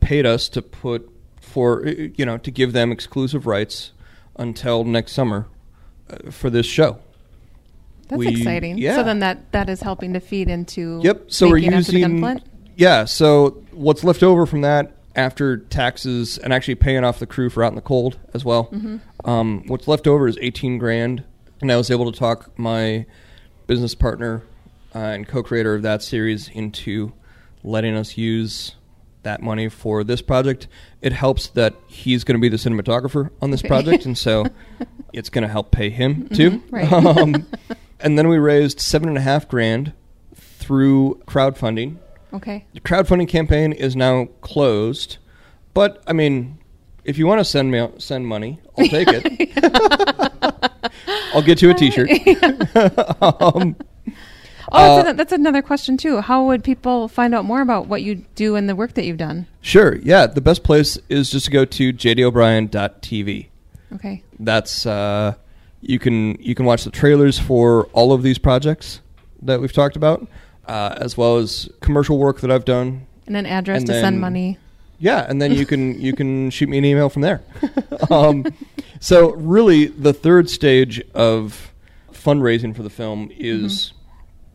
[0.00, 3.92] paid us to put for you know to give them exclusive rights
[4.36, 5.46] until next summer
[6.10, 6.98] uh, for this show.
[8.08, 8.78] That's We- exciting.
[8.78, 8.96] yeah.
[8.96, 11.24] So then that that is helping to feed into Yep.
[11.28, 12.40] So we're making After the using?
[12.76, 13.04] Yeah.
[13.04, 17.62] So what's left over from that after taxes and actually paying off the crew for
[17.62, 18.66] out in the cold as well.
[18.72, 19.00] Mhm.
[19.24, 21.22] Um, what's left over is eighteen grand,
[21.60, 23.06] and I was able to talk my
[23.66, 24.42] business partner
[24.94, 27.12] uh, and co-creator of that series into
[27.62, 28.74] letting us use
[29.22, 30.68] that money for this project.
[31.00, 34.44] It helps that he's going to be the cinematographer on this project, and so
[35.14, 36.50] it's going to help pay him too.
[36.50, 36.92] Mhm, right.
[36.92, 37.46] um,
[38.00, 39.92] and then we raised seven and a half grand
[40.34, 41.96] through crowdfunding.
[42.34, 42.66] Okay.
[42.74, 45.18] The crowdfunding campaign is now closed,
[45.72, 46.58] but I mean,
[47.04, 49.52] if you want to send me send money, I'll take it.
[51.34, 52.10] I'll get you a T-shirt.
[53.22, 53.76] um,
[54.72, 56.20] Oh, that's, Uh, that's another question too.
[56.20, 59.18] How would people find out more about what you do and the work that you've
[59.18, 59.46] done?
[59.60, 60.26] sure, yeah.
[60.26, 63.46] The best place is just to go to jdobrien.tv.
[63.94, 64.22] Okay.
[64.40, 65.34] That's uh,
[65.80, 69.00] you can you can watch the trailers for all of these projects
[69.42, 70.26] that we've talked about,
[70.66, 74.02] uh, as well as commercial work that I've done And an address And to then-
[74.04, 74.58] send money.
[74.98, 77.42] Yeah, and then you can you can shoot me an email from there.
[78.10, 78.46] um,
[79.00, 81.72] so really, the third stage of
[82.12, 83.92] fundraising for the film is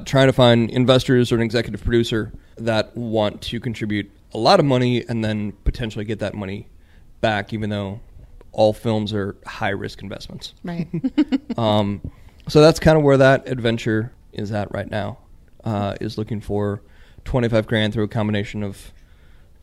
[0.06, 4.66] trying to find investors or an executive producer that want to contribute a lot of
[4.66, 6.68] money and then potentially get that money
[7.22, 8.00] back, even though
[8.54, 10.54] all films are high risk investments.
[10.64, 10.88] Right.
[11.58, 12.02] Um,
[12.48, 15.18] so that's kind of where that adventure is at right now.
[15.64, 16.82] Uh, is looking for
[17.26, 18.92] twenty five grand through a combination of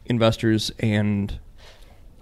[0.04, 1.38] investors and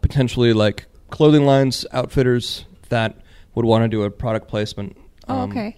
[0.01, 3.17] potentially like clothing lines, outfitters that
[3.55, 4.97] would want to do a product placement.
[5.29, 5.77] Oh, um, okay.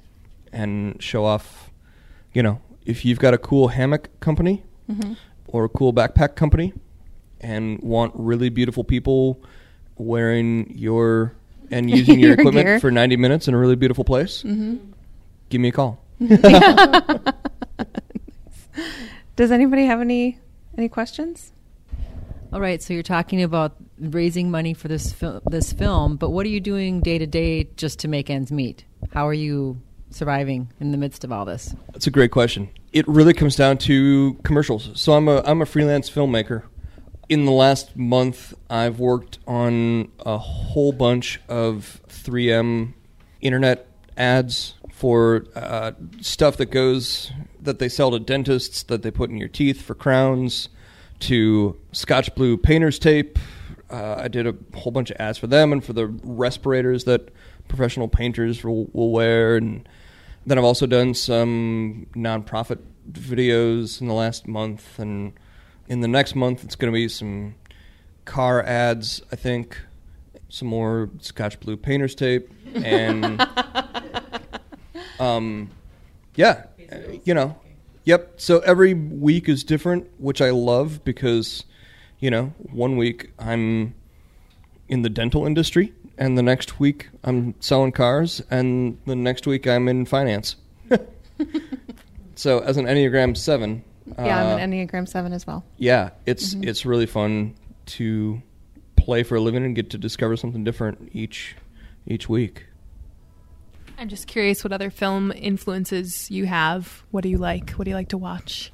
[0.52, 1.70] And show off,
[2.32, 5.14] you know, if you've got a cool hammock company Mm-hmm.
[5.48, 6.72] or a cool backpack company
[7.40, 9.42] and want really beautiful people
[9.96, 11.34] wearing your
[11.72, 12.78] and using your, Your equipment gear.
[12.80, 14.76] for 90 minutes in a really beautiful place, Mm-hmm.
[15.48, 15.98] give me a call.
[19.36, 20.38] Does anybody have any
[20.76, 21.52] any questions?
[22.52, 26.46] All right, so you're talking about raising money for this fil- this film, but what
[26.46, 28.84] are you doing day to day just to make ends meet?
[29.12, 31.74] How are you surviving in the midst of all this?
[31.92, 32.68] That's a great question.
[32.92, 34.90] It really comes down to commercials.
[34.94, 36.62] So I'm a I'm a freelance filmmaker.
[37.28, 42.94] In the last month, I've worked on a whole bunch of 3M
[43.40, 47.30] internet ads for uh, stuff that goes
[47.60, 50.70] that they sell to dentists that they put in your teeth for crowns,
[51.20, 53.38] to Scotch Blue painter's tape.
[53.90, 57.28] Uh, I did a whole bunch of ads for them and for the respirators that
[57.68, 59.86] professional painters will, will wear, and
[60.46, 62.78] then I've also done some nonprofit
[63.12, 65.34] videos in the last month, and
[65.88, 67.54] in the next month it's going to be some
[68.24, 69.20] car ads.
[69.30, 69.78] I think
[70.48, 73.46] some more Scotch Blue painter's tape, and
[75.18, 75.70] um,
[76.34, 77.56] yeah, uh, you know,
[78.04, 78.34] yep.
[78.40, 81.64] So every week is different, which I love because
[82.20, 83.94] you know, one week I'm
[84.88, 89.66] in the dental industry, and the next week I'm selling cars, and the next week
[89.66, 90.56] I'm in finance.
[92.34, 93.84] so as an Enneagram Seven,
[94.18, 95.64] yeah, uh, I'm an Enneagram Seven as well.
[95.76, 97.54] yeah, it's it's really fun
[97.86, 98.40] to
[98.96, 101.56] play for a living and get to discover something different each
[102.06, 102.65] each week.
[103.98, 107.02] I'm just curious what other film influences you have.
[107.10, 107.70] What do you like?
[107.70, 108.70] What do you like to watch?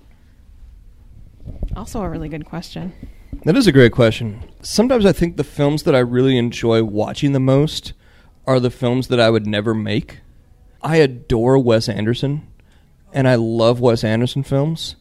[1.77, 2.93] Also, a really good question.
[3.45, 4.43] That is a great question.
[4.63, 7.93] Sometimes I think the films that I really enjoy watching the most
[8.47, 10.21] are the films that I would never make.
[10.83, 12.47] I adore Wes Anderson,
[13.13, 14.97] and I love Wes Anderson films,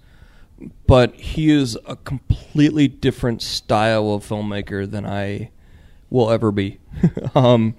[0.85, 5.49] but he is a completely different style of filmmaker than I
[6.11, 6.79] will ever be.
[7.35, 7.75] um,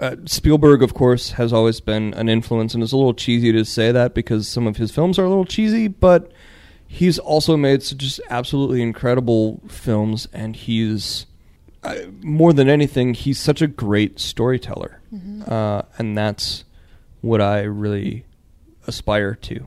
[0.00, 3.64] uh, Spielberg, of course, has always been an influence, and it's a little cheesy to
[3.64, 6.30] say that because some of his films are a little cheesy, but
[6.86, 11.26] he's also made just absolutely incredible films, and he's
[11.82, 15.00] uh, more than anything, he's such a great storyteller,
[15.46, 16.64] uh, and that's
[17.20, 18.24] what I really
[18.86, 19.66] aspire to.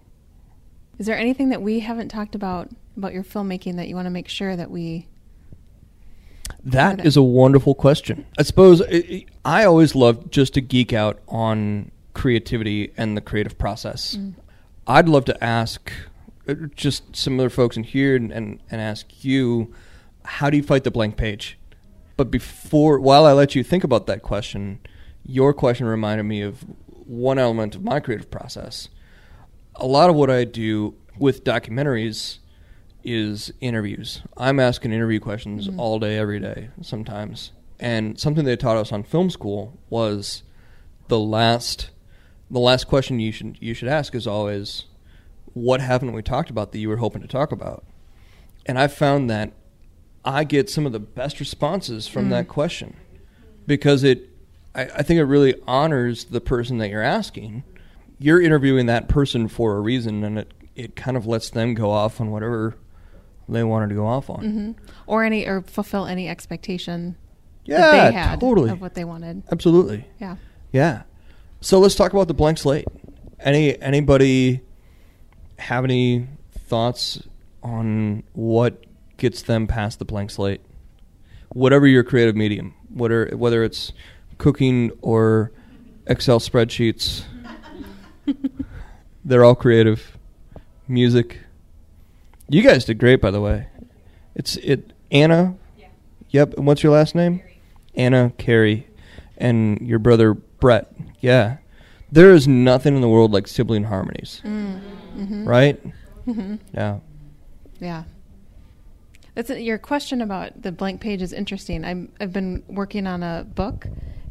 [0.98, 4.12] Is there anything that we haven't talked about about your filmmaking that you want to
[4.12, 5.08] make sure that we?
[6.64, 8.26] That is a wonderful question.
[8.38, 13.58] I suppose i I always love just to geek out on creativity and the creative
[13.58, 14.18] process.
[14.86, 15.92] I'd love to ask
[16.48, 19.74] uh, just similar folks in here and, and, and ask you,
[20.24, 21.58] how do you fight the blank page?
[22.18, 24.80] But before, while I let you think about that question,
[25.26, 28.90] your question reminded me of one element of my creative process.
[29.76, 32.40] A lot of what I do with documentaries
[33.04, 34.22] is interviews.
[34.38, 37.52] I'm asking interview questions all day, every day, sometimes.
[37.82, 40.44] And something they taught us on film school was
[41.08, 41.90] the last
[42.50, 44.86] the last question you should you should ask is always
[45.54, 47.84] what haven't we talked about that you were hoping to talk about?
[48.66, 49.52] And I found that
[50.24, 52.96] I get some of the best responses from that question
[53.66, 54.30] because it
[54.76, 57.64] I, I think it really honors the person that you're asking.
[58.20, 61.90] You're interviewing that person for a reason and it, it kind of lets them go
[61.90, 62.76] off on whatever
[63.50, 64.40] they wanted to go off on.
[64.40, 64.72] hmm
[65.08, 67.18] Or any or fulfill any expectation
[67.66, 68.70] Yeah, that they had totally.
[68.72, 69.44] of what they wanted.
[69.52, 70.06] Absolutely.
[70.20, 70.38] Yeah.
[70.72, 71.04] Yeah.
[71.62, 72.88] So let's talk about the blank slate.
[73.40, 74.62] Any anybody
[75.60, 76.28] have any
[76.68, 77.22] thoughts
[77.62, 78.84] on what
[79.18, 80.62] gets them past the blank slate?
[81.50, 83.94] Whatever your creative medium, whether whether it's
[84.38, 85.52] cooking or
[86.08, 87.24] Excel spreadsheets,
[89.26, 90.18] they're all creative.
[90.88, 91.40] Music.
[92.50, 93.68] You guys did great, by the way.
[94.36, 95.56] It's it Anna.
[96.32, 96.56] Yep.
[96.58, 97.42] And what's your last name?
[97.96, 98.88] Anna Carey,
[99.38, 100.92] and your brother Brett.
[101.20, 101.58] Yeah.
[102.12, 105.46] There is nothing in the world like sibling harmonies, Mm-hmm.
[105.48, 105.80] right?
[106.26, 107.00] hmm Yeah.
[107.80, 108.04] Yeah.
[109.34, 111.86] That's your question about the blank page is interesting.
[111.86, 113.88] I'm I've been working on a book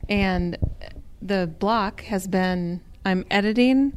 [0.08, 0.58] and
[1.22, 3.94] the block has been I'm editing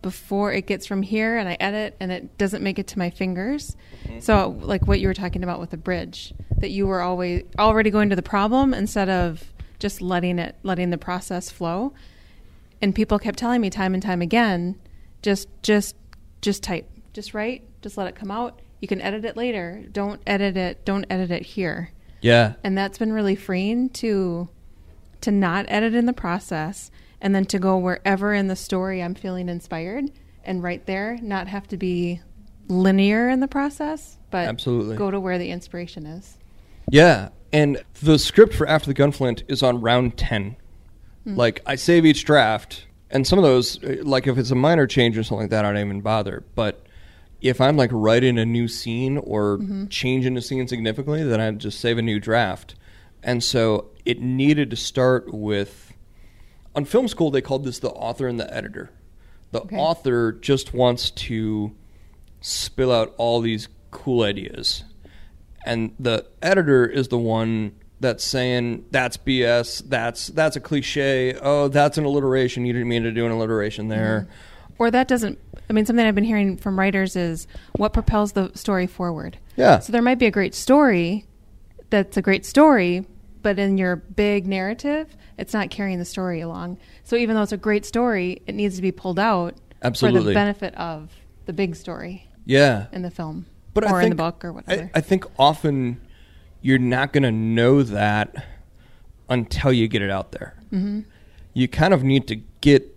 [0.00, 3.10] before it gets from here and I edit and it doesn't make it to my
[3.10, 3.76] fingers.
[4.20, 7.90] So like what you were talking about with the bridge, that you were always already
[7.90, 11.92] going to the problem instead of just letting it letting the process flow.
[12.82, 14.76] And people kept telling me time and time again,
[15.22, 15.96] just just
[16.42, 18.60] just type, just write, just let it come out.
[18.80, 19.84] You can edit it later.
[19.90, 20.84] Don't edit it.
[20.84, 21.90] Don't edit it here
[22.20, 22.54] Yeah.
[22.62, 24.48] and that's been really freeing to
[25.22, 26.90] to not edit in the process
[27.20, 30.10] and then to go wherever in the story I'm feeling inspired
[30.44, 32.20] and right there not have to be
[32.68, 34.96] linear in the process but Absolutely.
[34.96, 36.36] go to where the inspiration is
[36.90, 40.56] Yeah, and the script for After the Gunflint is on round 10.
[41.28, 44.86] Like, I save each draft, and some of those, uh, like if it's a minor
[44.86, 46.44] change or something like that, I don't even bother.
[46.54, 46.86] But
[47.40, 49.58] if I'm like writing a new scene or
[49.90, 52.76] changing a scene significantly, then I just save a new draft.
[53.24, 55.92] And so it needed to start with.
[56.76, 58.90] On film school, they called this the author and the editor.
[59.50, 59.76] The Okay.
[59.76, 61.72] author just wants to
[62.40, 64.84] spill out all these cool ideas
[65.66, 71.34] and the editor is the one that's saying that's BS, that's that's a cliche.
[71.40, 72.64] Oh, that's an alliteration.
[72.66, 74.28] You didn't mean to do an alliteration there.
[74.28, 74.82] Mm-hmm.
[74.82, 75.38] or that doesn't
[75.68, 77.46] I mean something I've been hearing from writers is
[77.76, 81.26] what propels the story forward Yeah, so there might be a great story
[81.90, 83.06] that's a great story
[83.42, 87.52] but in your big narrative it's not carrying the story along so even though it's
[87.52, 90.20] a great story it needs to be pulled out Absolutely.
[90.20, 91.12] for the benefit of
[91.46, 92.86] the big story yeah.
[92.92, 93.46] in the film
[93.76, 96.00] But or I think, in the book or whatever I, I think often
[96.62, 98.44] you're not going to know that
[99.28, 100.54] until you get it out there.
[100.72, 101.00] Mm-hmm.
[101.54, 102.92] You kind of need to get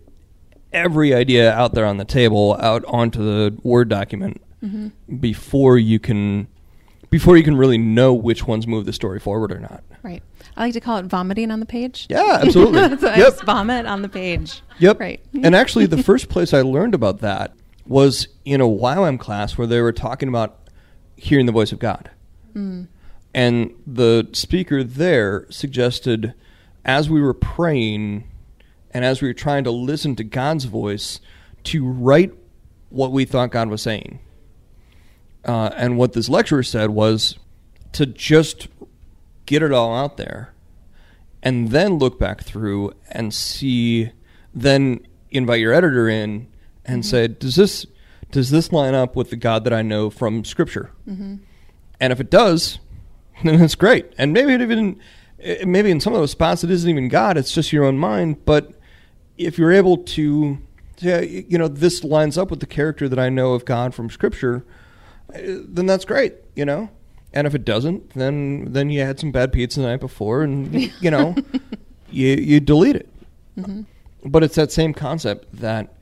[0.72, 5.16] every idea out there on the table, out onto the Word document Mm-hmm.
[5.16, 6.46] before you can
[7.08, 9.82] before you can really know which ones move the story forward or not.
[10.02, 10.22] right
[10.54, 12.98] I like to call it vomiting on the page Yeah, absolutely.
[12.98, 13.32] so I yep.
[13.32, 15.00] just vomit on the page Yep.
[15.00, 17.54] right and actually, the first place I learned about that
[17.86, 20.58] was in a YWAM class where they were talking about
[21.20, 22.10] hearing the voice of God.
[23.34, 26.34] And the speaker there suggested,
[26.84, 28.24] as we were praying
[28.90, 31.20] and as we were trying to listen to God's voice,
[31.64, 32.32] to write
[32.88, 34.18] what we thought God was saying.
[35.44, 37.38] Uh, and what this lecturer said was
[37.92, 38.68] to just
[39.46, 40.54] get it all out there
[41.42, 44.10] and then look back through and see
[44.54, 45.00] then
[45.30, 46.48] invite your editor in
[46.84, 47.86] and say does this
[48.30, 50.90] does this line up with the god that i know from scripture?
[52.00, 52.78] And if it does
[53.44, 54.12] then that's great.
[54.18, 55.00] And maybe it even
[55.40, 57.98] eh, maybe in some of those spots it isn't even god it's just your own
[57.98, 58.44] mind.
[58.44, 58.72] But
[59.38, 60.58] if you're able to
[61.02, 64.66] you know this lines up with the character that i know of god from scripture
[65.32, 66.90] eh, then that's great you know?
[67.32, 70.74] And if it doesn't then then you had some bad pizza the night before and
[71.00, 71.34] you know
[72.10, 73.08] you you delete it.
[74.24, 75.94] But it's that same concept that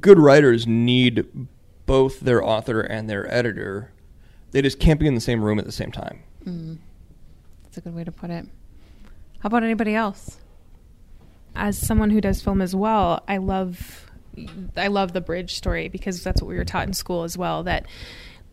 [0.00, 1.26] good writers need
[1.86, 3.92] both their author and their editor.
[4.52, 6.22] They just can't be in the same room at the same time.
[7.64, 8.46] That's a good way to put it.
[9.40, 10.38] How about anybody else?
[11.54, 14.10] As someone who does film as well, I love
[14.76, 17.64] I love the bridge story because that's what we were taught in school as well
[17.64, 17.84] that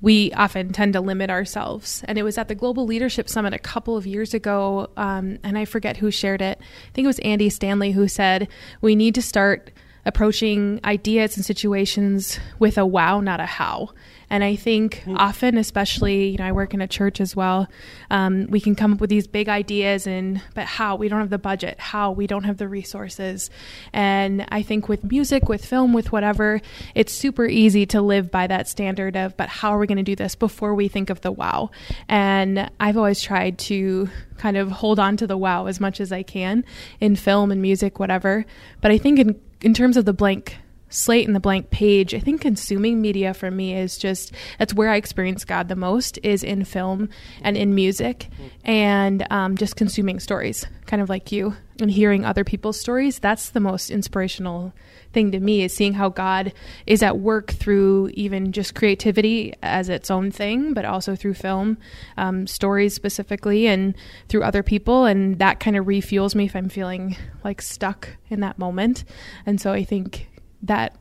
[0.01, 2.03] we often tend to limit ourselves.
[2.05, 5.57] And it was at the Global Leadership Summit a couple of years ago, um, and
[5.57, 6.59] I forget who shared it.
[6.61, 8.47] I think it was Andy Stanley who said,
[8.81, 9.71] We need to start
[10.05, 13.89] approaching ideas and situations with a wow, not a how.
[14.29, 17.67] And I think often, especially, you know, I work in a church as well,
[18.11, 20.95] um, we can come up with these big ideas and, but how?
[20.97, 21.79] We don't have the budget.
[21.79, 22.11] How?
[22.11, 23.49] We don't have the resources.
[23.91, 26.61] And I think with music, with film, with whatever,
[26.93, 30.03] it's super easy to live by that standard of, but how are we going to
[30.03, 31.71] do this before we think of the wow?
[32.07, 36.11] And I've always tried to kind of hold on to the wow as much as
[36.11, 36.63] I can
[36.99, 38.45] in film and music, whatever.
[38.79, 40.57] But I think in, in terms of the blank
[40.89, 44.89] slate and the blank page i think consuming media for me is just that's where
[44.89, 47.09] i experience god the most is in film
[47.41, 48.29] and in music
[48.63, 53.19] and um, just consuming stories kind of like you and hearing other people's stories.
[53.19, 54.73] That's the most inspirational
[55.13, 56.53] thing to me is seeing how god
[56.85, 61.79] is at work through even just creativity as its own thing but also through film
[62.15, 63.95] um, stories specifically and
[64.27, 68.41] through other people and that kind of refuels me if i'm feeling like stuck in
[68.41, 69.03] that moment.
[69.47, 70.29] And so i think
[70.61, 70.95] that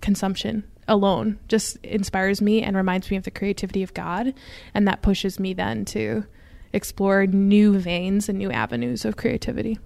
[0.00, 4.34] consumption alone just inspires me and reminds me of the creativity of God.
[4.74, 6.24] And that pushes me then to
[6.72, 9.78] explore new veins and new avenues of creativity.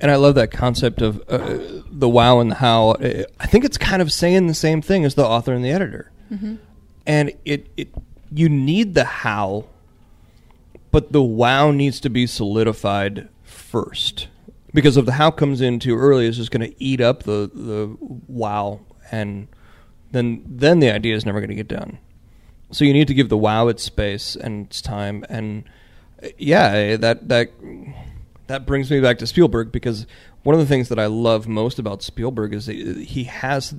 [0.00, 2.90] and I love that concept of uh, the wow and the how.
[2.90, 5.70] Uh, I think it's kind of saying the same thing as the author and the
[5.70, 6.10] editor,
[7.06, 7.94] and it it
[8.30, 9.66] you need the how,
[10.90, 14.28] but the wow needs to be solidified first
[14.74, 17.50] because if the how comes in too early, it's just going to eat up the
[17.52, 17.96] the
[18.26, 19.48] wow, and
[20.10, 21.98] then then the idea is never going to get done.
[22.70, 25.64] So you need to give the wow its space and its time, and
[26.38, 27.50] yeah, eh, that that
[28.46, 30.06] that brings me back to Spielberg because
[30.42, 33.74] one of the things that I love most about Spielberg is that he has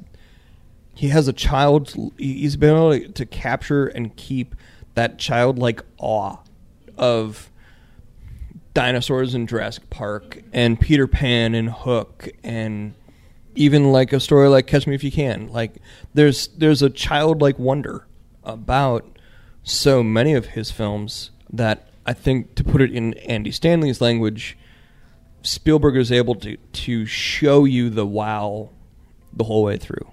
[0.96, 1.94] he has a child.
[2.18, 4.56] He's been able to capture and keep
[4.96, 6.38] that childlike awe
[6.98, 7.50] of
[8.74, 12.94] dinosaurs in Jurassic Park and Peter Pan and Hook and
[13.56, 15.48] even like a story like Catch Me If You Can.
[15.48, 15.76] Like
[16.14, 18.08] there's there's a childlike wonder
[18.44, 19.06] about
[19.64, 24.58] so many of his films that I think to put it in Andy Stanley's language,
[25.44, 28.70] Spielberg is able to to show you the wow
[29.32, 30.10] the whole way through.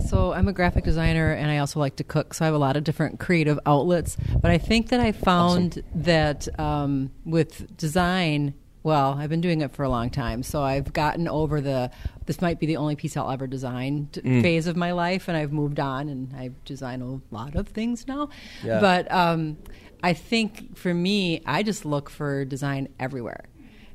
[0.00, 2.34] So I'm a graphic designer and I also like to cook.
[2.34, 4.16] So I have a lot of different creative outlets.
[4.40, 9.72] But I think that I found that um, with design, well, I've been doing it
[9.72, 10.42] for a long time.
[10.42, 11.90] So I've gotten over the
[12.26, 14.42] this might be the only piece I'll ever design Mm.
[14.42, 18.06] phase of my life, and I've moved on and I design a lot of things
[18.06, 18.28] now.
[18.64, 18.80] Yeah.
[18.80, 19.58] But um,
[20.04, 23.44] I think for me, I just look for design everywhere.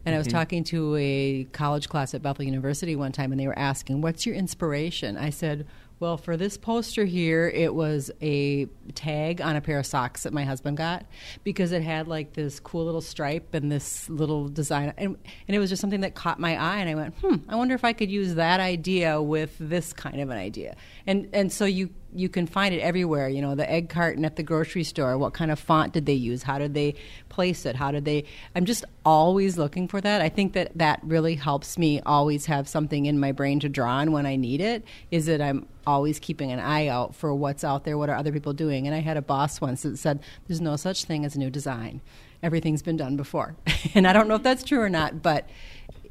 [0.05, 3.47] And I was talking to a college class at Bethel University one time, and they
[3.47, 5.17] were asking, What's your inspiration?
[5.17, 5.67] I said,
[5.99, 10.33] Well, for this poster here, it was a tag on a pair of socks that
[10.33, 11.05] my husband got
[11.43, 14.93] because it had like this cool little stripe and this little design.
[14.97, 15.17] And,
[15.47, 17.73] and it was just something that caught my eye, and I went, Hmm, I wonder
[17.73, 20.75] if I could use that idea with this kind of an idea.
[21.07, 23.28] And, and so you you can find it everywhere.
[23.30, 25.18] You know, the egg carton at the grocery store.
[25.18, 26.43] What kind of font did they use?
[26.43, 26.95] How did they
[27.30, 27.76] place it?
[27.76, 28.26] How did they?
[28.55, 30.22] I'm just always looking for that.
[30.22, 33.97] I think that that really helps me always have something in my brain to draw
[33.97, 34.84] on when I need it.
[35.12, 37.97] Is that I'm always keeping an eye out for what's out there.
[37.97, 38.88] What are other people doing?
[38.88, 42.01] And I had a boss once that said, "There's no such thing as new design.
[42.41, 43.55] Everything's been done before."
[43.95, 45.47] and I don't know if that's true or not, but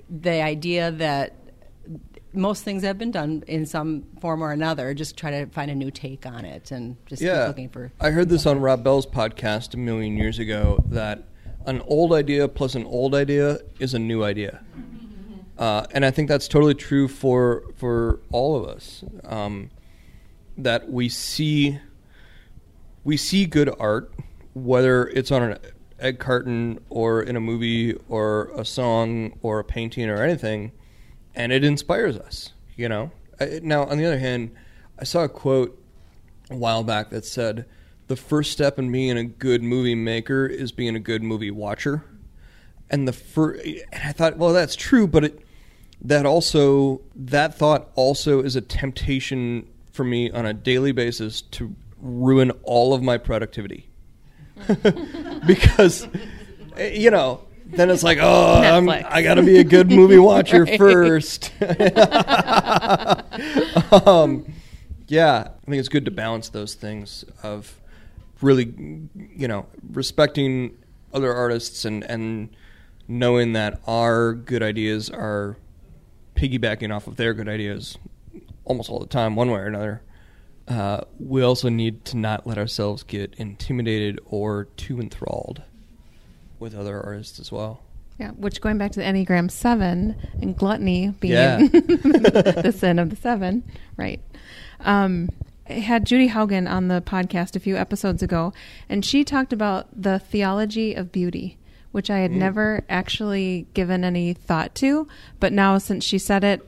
[0.08, 1.34] the idea that
[2.36, 4.94] most things have been done in some form or another.
[4.94, 7.92] Just try to find a new take on it and just keep Yeah, looking for.
[8.00, 11.24] I heard this on Rob Bell's podcast a million years ago that
[11.64, 14.62] an old idea plus an old idea is a new idea,
[15.58, 19.02] uh, and I think that's totally true for for all of us.
[19.24, 19.70] Um,
[20.58, 21.78] that we see
[23.04, 24.12] we see good art,
[24.54, 25.58] whether it's on an
[25.98, 30.72] egg carton or in a movie or a song or a painting or anything,
[31.36, 32.52] and it inspires us.
[32.76, 33.10] You know.
[33.62, 34.54] Now, on the other hand,
[34.98, 35.78] I saw a quote
[36.50, 37.66] a while back that said
[38.08, 42.04] the first step in being a good movie maker is being a good movie watcher.
[42.88, 45.40] And the fir- and I thought, well, that's true, but it
[46.02, 51.74] that also that thought also is a temptation for me on a daily basis to
[51.98, 53.88] ruin all of my productivity.
[55.46, 56.06] because
[56.76, 60.18] eh, you know, then it's like, oh, I'm, I got to be a good movie
[60.20, 61.50] watcher first.
[64.06, 64.52] um,
[65.08, 67.80] yeah, I think it's good to balance those things of
[68.40, 68.72] really,
[69.14, 70.78] you know, respecting
[71.12, 72.50] other artists and and
[73.08, 75.56] knowing that our good ideas are
[76.34, 77.98] piggybacking off of their good ideas
[78.64, 80.02] almost all the time, one way or another.
[80.68, 85.62] Uh, we also need to not let ourselves get intimidated or too enthralled
[86.58, 87.80] with other artists as well.
[88.18, 91.58] Yeah, which going back to the Enneagram 7 and gluttony being Yeah.
[91.70, 93.62] the sin of the seven,
[93.98, 94.20] right?
[94.80, 95.28] Um,
[95.68, 98.54] I had Judy Haugen on the podcast a few episodes ago,
[98.88, 101.58] and she talked about the theology of beauty,
[101.92, 105.08] which I had never actually given any thought to.
[105.40, 106.66] But now, since she said it,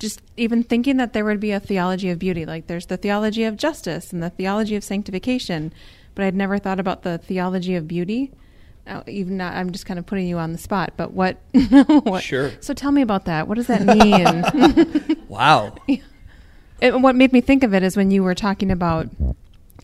[0.00, 3.44] just even thinking that there would be a theology of beauty, like there's the theology
[3.44, 5.72] of justice and the theology of sanctification,
[6.14, 8.32] but I'd never thought about the theology of beauty.
[8.86, 11.38] Uh, even not, I'm just kind of putting you on the spot, but what?
[12.04, 12.52] what Sure.
[12.60, 13.46] So tell me about that.
[13.46, 13.84] What does that
[15.06, 15.16] mean?
[15.28, 15.76] Wow.
[16.80, 19.08] it, what made me think of it is when you were talking about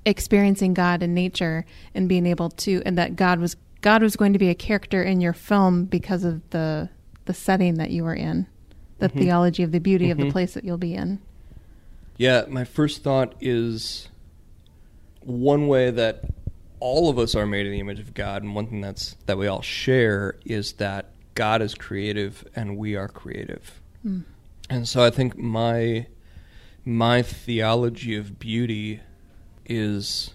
[0.05, 4.33] experiencing God in nature and being able to, and that God was God was going
[4.33, 6.89] to be a character in your film because of the
[7.27, 8.49] the setting that you were in,
[8.99, 11.21] the theology of the beauty of the place that you'll be in.
[12.17, 14.09] Yeah, my first thought is
[15.21, 16.25] one way that
[16.81, 19.39] all of us are made in the image of God, and one thing that's that
[19.39, 23.81] we all share is that God is creative and we are creative.
[24.71, 26.07] And so I think my
[26.85, 29.01] my theology of beauty
[29.65, 30.31] is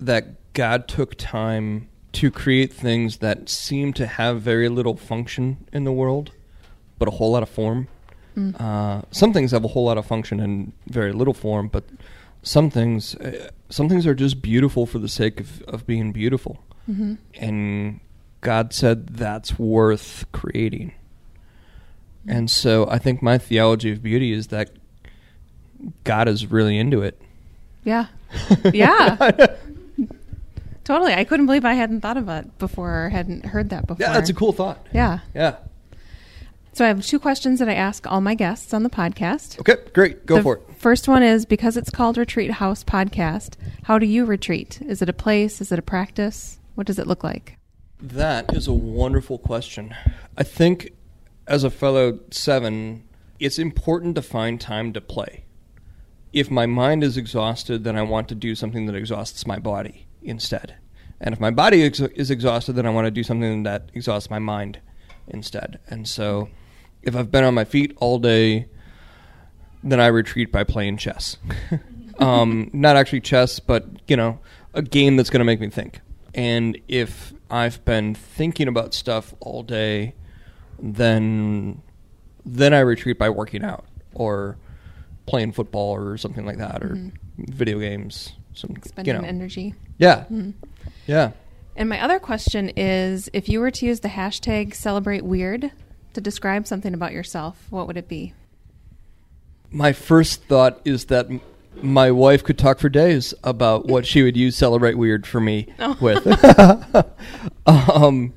[0.00, 5.84] that God took time to create things that seem to have very little function in
[5.84, 6.30] the world,
[6.98, 7.88] but a whole lot of form.
[8.60, 11.84] Uh, some things have a whole lot of function and very little form, but
[12.44, 16.62] some things, uh, some things are just beautiful for the sake of, of being beautiful.
[17.40, 18.00] And
[18.42, 20.92] God said that's worth creating.
[22.28, 24.70] And so I think my theology of beauty is that
[26.04, 27.20] God is really into it.
[27.84, 28.06] Yeah.
[28.72, 29.32] Yeah.
[30.84, 31.14] totally.
[31.14, 34.04] I couldn't believe I hadn't thought of it before or hadn't heard that before.
[34.04, 34.86] Yeah, that's a cool thought.
[34.92, 35.20] Yeah.
[35.34, 35.56] Yeah.
[36.74, 39.60] So I have two questions that I ask all my guests on the podcast.
[39.60, 40.26] Okay, great.
[40.26, 40.62] Go the for it.
[40.84, 43.54] First one is because it's called Retreat House Podcast,
[43.84, 44.82] how do you retreat?
[44.82, 45.62] Is it a place?
[45.62, 46.58] Is it a practice?
[46.74, 47.56] What does it look like?
[47.98, 49.94] That is a wonderful question.
[50.36, 50.92] I think
[51.46, 53.04] as a fellow seven,
[53.40, 55.46] it's important to find time to play.
[56.34, 60.06] If my mind is exhausted, then I want to do something that exhausts my body
[60.20, 60.74] instead.
[61.18, 64.28] And if my body ex- is exhausted, then I want to do something that exhausts
[64.28, 64.80] my mind
[65.28, 65.80] instead.
[65.88, 66.50] And so
[67.00, 68.68] if I've been on my feet all day,
[69.84, 71.36] then I retreat by playing chess.
[72.18, 74.40] um, not actually chess, but you know,
[74.72, 76.00] a game that's going to make me think.
[76.34, 80.14] And if I've been thinking about stuff all day,
[80.80, 81.82] then
[82.44, 84.56] then I retreat by working out or
[85.26, 88.32] playing football or something like that, or video games.
[88.54, 89.74] Some Spending you know, energy.
[89.98, 90.24] yeah,
[91.06, 91.32] yeah.
[91.76, 95.72] And my other question is if you were to use the hashtag celebrate weird
[96.12, 98.32] to describe something about yourself, what would it be?
[99.74, 101.40] My first thought is that m-
[101.82, 105.66] my wife could talk for days about what she would use celebrate weird for me
[105.80, 105.96] Oh.
[106.00, 106.24] with.
[107.66, 108.32] um,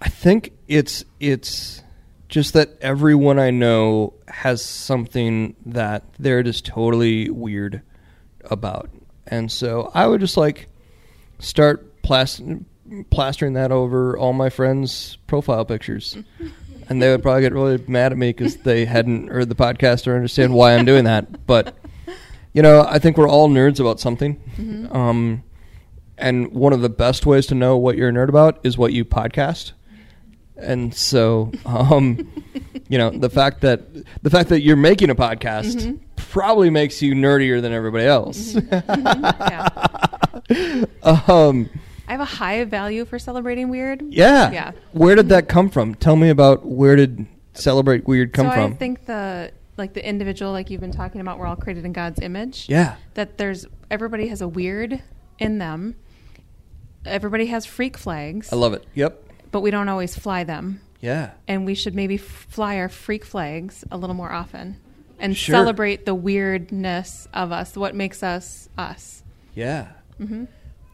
[0.00, 1.82] I think it's it's
[2.28, 7.82] just that everyone I know has something that they're just totally weird
[8.44, 8.88] about,
[9.26, 10.68] and so I would just like
[11.40, 12.40] start plas-
[13.10, 16.16] plastering that over all my friends' profile pictures.
[16.90, 20.06] And they would probably get really mad at me because they hadn't heard the podcast
[20.06, 21.46] or understand why I'm doing that.
[21.46, 21.74] But
[22.52, 24.88] you know, I think we're all nerds about something.
[24.90, 25.42] Um,
[26.18, 28.92] and one of the best ways to know what you're a nerd about is what
[28.92, 29.72] you podcast.
[30.56, 32.30] And so, um,
[32.88, 33.80] you know, the fact that
[34.22, 38.54] the fact that you're making a podcast probably makes you nerdier than everybody else.
[38.54, 39.68] yeah.
[41.28, 41.70] um,
[42.10, 44.02] I have a high value for celebrating weird.
[44.02, 44.50] yeah.
[44.50, 44.72] Yeah.
[44.90, 45.94] Where did that come from?
[45.94, 48.72] Tell me about where did celebrate weird come so from?
[48.72, 51.92] I think the like the individual, like you've been talking about, we're all created in
[51.92, 52.66] God's image.
[52.68, 52.96] yeah.
[53.14, 55.00] That there's everybody has a weird
[55.38, 55.94] in them.
[57.04, 58.84] Everybody has freak flags, I love it.
[58.94, 59.22] Yep.
[59.52, 60.80] but we don't always fly them.
[61.00, 61.30] Yeah.
[61.48, 64.78] And we should maybe f- fly our freak flags a little more often
[65.18, 65.54] and Sure.
[65.54, 69.22] celebrate the weirdness of us, what makes us us,
[69.54, 69.88] Yeah.
[70.20, 70.44] Mm-hmm.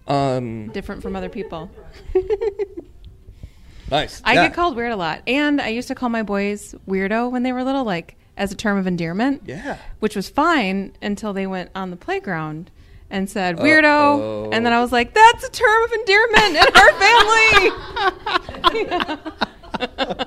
[0.08, 1.70] Um, different from other people.
[3.90, 4.22] nice.
[4.24, 4.46] I yeah.
[4.46, 5.22] get called weird a lot.
[5.26, 8.54] And I used to call my boys weirdo when they were little, like as a
[8.54, 9.42] term of endearment.
[9.46, 9.78] Yeah.
[10.00, 12.70] Which was fine until they went on the playground
[13.10, 13.64] and said Uh-oh.
[13.64, 14.50] weirdo.
[14.52, 17.70] And then I was like, that's a term of endearment in our family.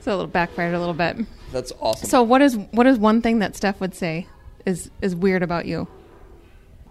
[0.00, 1.18] so a little backfired a little bit.
[1.52, 2.08] That's awesome.
[2.08, 4.26] So what is what is one thing that Steph would say
[4.64, 5.88] is is weird about you?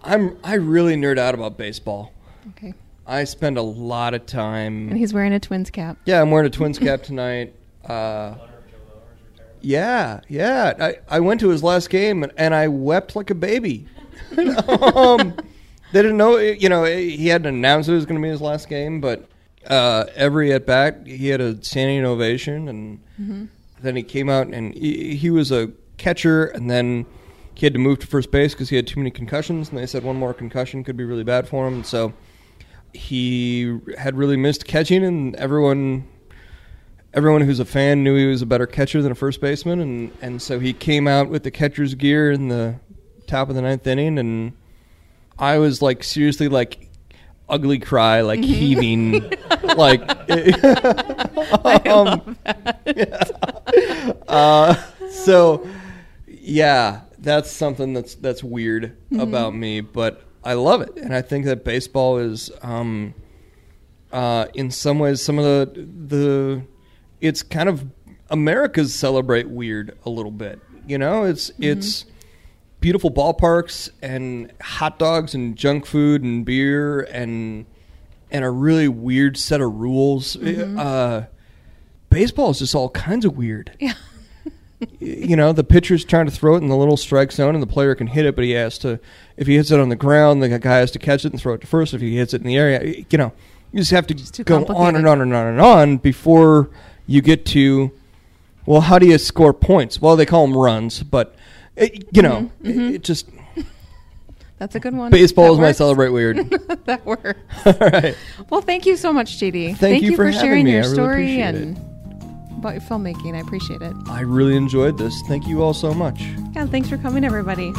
[0.06, 2.12] I'm I really nerd out about baseball.
[2.50, 2.74] Okay.
[3.06, 4.88] I spend a lot of time.
[4.88, 5.98] And he's wearing a twins cap.
[6.04, 7.54] Yeah, I'm wearing a Twins cap tonight.
[7.86, 8.36] Uh,
[9.60, 10.74] yeah, yeah.
[10.80, 13.86] I, I went to his last game and, and I wept like a baby.
[14.36, 15.36] um,
[15.92, 18.68] they didn't know, you know, he hadn't announced it was going to be his last
[18.68, 19.28] game, but
[19.68, 23.48] uh, every at bat he had a standing ovation, and
[23.80, 27.06] then he came out and he, he was a catcher, and then
[27.56, 29.86] he had to move to first base because he had too many concussions, and they
[29.86, 32.12] said one more concussion could be really bad for him, so
[32.92, 36.06] he had really missed catching, and everyone
[37.14, 40.12] everyone who's a fan knew he was a better catcher than a first baseman, and
[40.20, 42.78] and so he came out with the catcher's gear in the
[43.26, 44.52] top of the ninth inning, and
[45.38, 46.90] I was like seriously like
[47.48, 49.32] ugly cry, like heaving,
[49.76, 50.02] like.
[51.86, 52.36] um,
[52.86, 53.24] yeah.
[54.28, 54.74] Uh,
[55.10, 55.66] so
[56.26, 61.44] yeah, that's something that's that's weird about me, but I love it, and I think
[61.46, 63.14] that baseball is, um,
[64.12, 66.62] uh, in some ways, some of the the
[67.20, 67.84] it's kind of
[68.30, 70.60] America's celebrate weird a little bit.
[70.86, 72.04] You know, it's it's
[72.80, 77.66] beautiful ballparks and hot dogs and junk food and beer and
[78.30, 80.36] and a really weird set of rules.
[80.36, 81.26] Uh,
[82.08, 83.94] baseball is just all kinds of weird Yeah.
[85.00, 87.66] You know, the pitcher's trying to throw it in the little strike zone, and the
[87.66, 89.00] player can hit it, but he has to.
[89.36, 91.54] If he hits it on the ground, the guy has to catch it and throw
[91.54, 91.94] it to first.
[91.94, 93.32] If he hits it in the area, you know,
[93.72, 96.68] you just have to go on and on and on and on before
[97.06, 97.90] you get to.
[98.66, 100.00] Well, how do you score points?
[100.00, 101.36] Well, they call them runs, but
[101.76, 103.28] it, you know, Mm-hmm, It, it just
[104.58, 105.10] That's a good one.
[105.10, 105.78] Baseball That is my works.
[105.78, 106.36] celebrate weird.
[106.86, 107.38] that works.
[107.66, 108.16] All right.
[108.50, 109.76] Well, thank you so much, JD.
[109.76, 110.72] Thank you for having sharing me.
[110.72, 111.78] your I story and
[112.58, 113.34] about your filmmaking.
[113.34, 113.94] I appreciate it.
[114.08, 115.20] I really enjoyed this.
[115.28, 116.22] Thank you all so much.
[116.54, 117.72] Yeah, thanks for coming, everybody.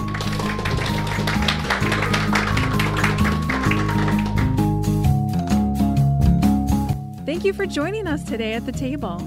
[7.25, 9.21] Thank you for joining us today at the table.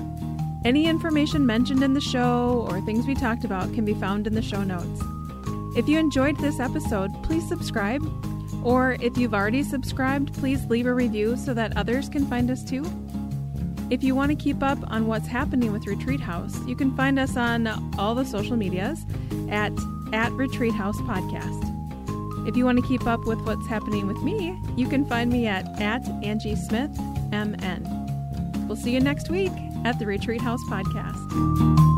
[0.65, 4.35] Any information mentioned in the show or things we talked about can be found in
[4.35, 5.01] the show notes.
[5.77, 8.03] If you enjoyed this episode, please subscribe.
[8.63, 12.63] Or if you've already subscribed, please leave a review so that others can find us
[12.63, 12.85] too.
[13.91, 17.19] If you want to keep up on what's happening with Retreat House, you can find
[17.19, 17.67] us on
[17.99, 19.05] all the social medias
[19.51, 19.73] at,
[20.13, 21.67] at Retreat House Podcast.
[22.49, 25.49] If you want to keep up with what's happening with me, you can find me
[25.49, 26.97] at, at Angie Smith
[27.33, 28.67] MN.
[28.69, 29.53] We'll see you next week
[29.85, 31.90] at the Retreat House Podcast.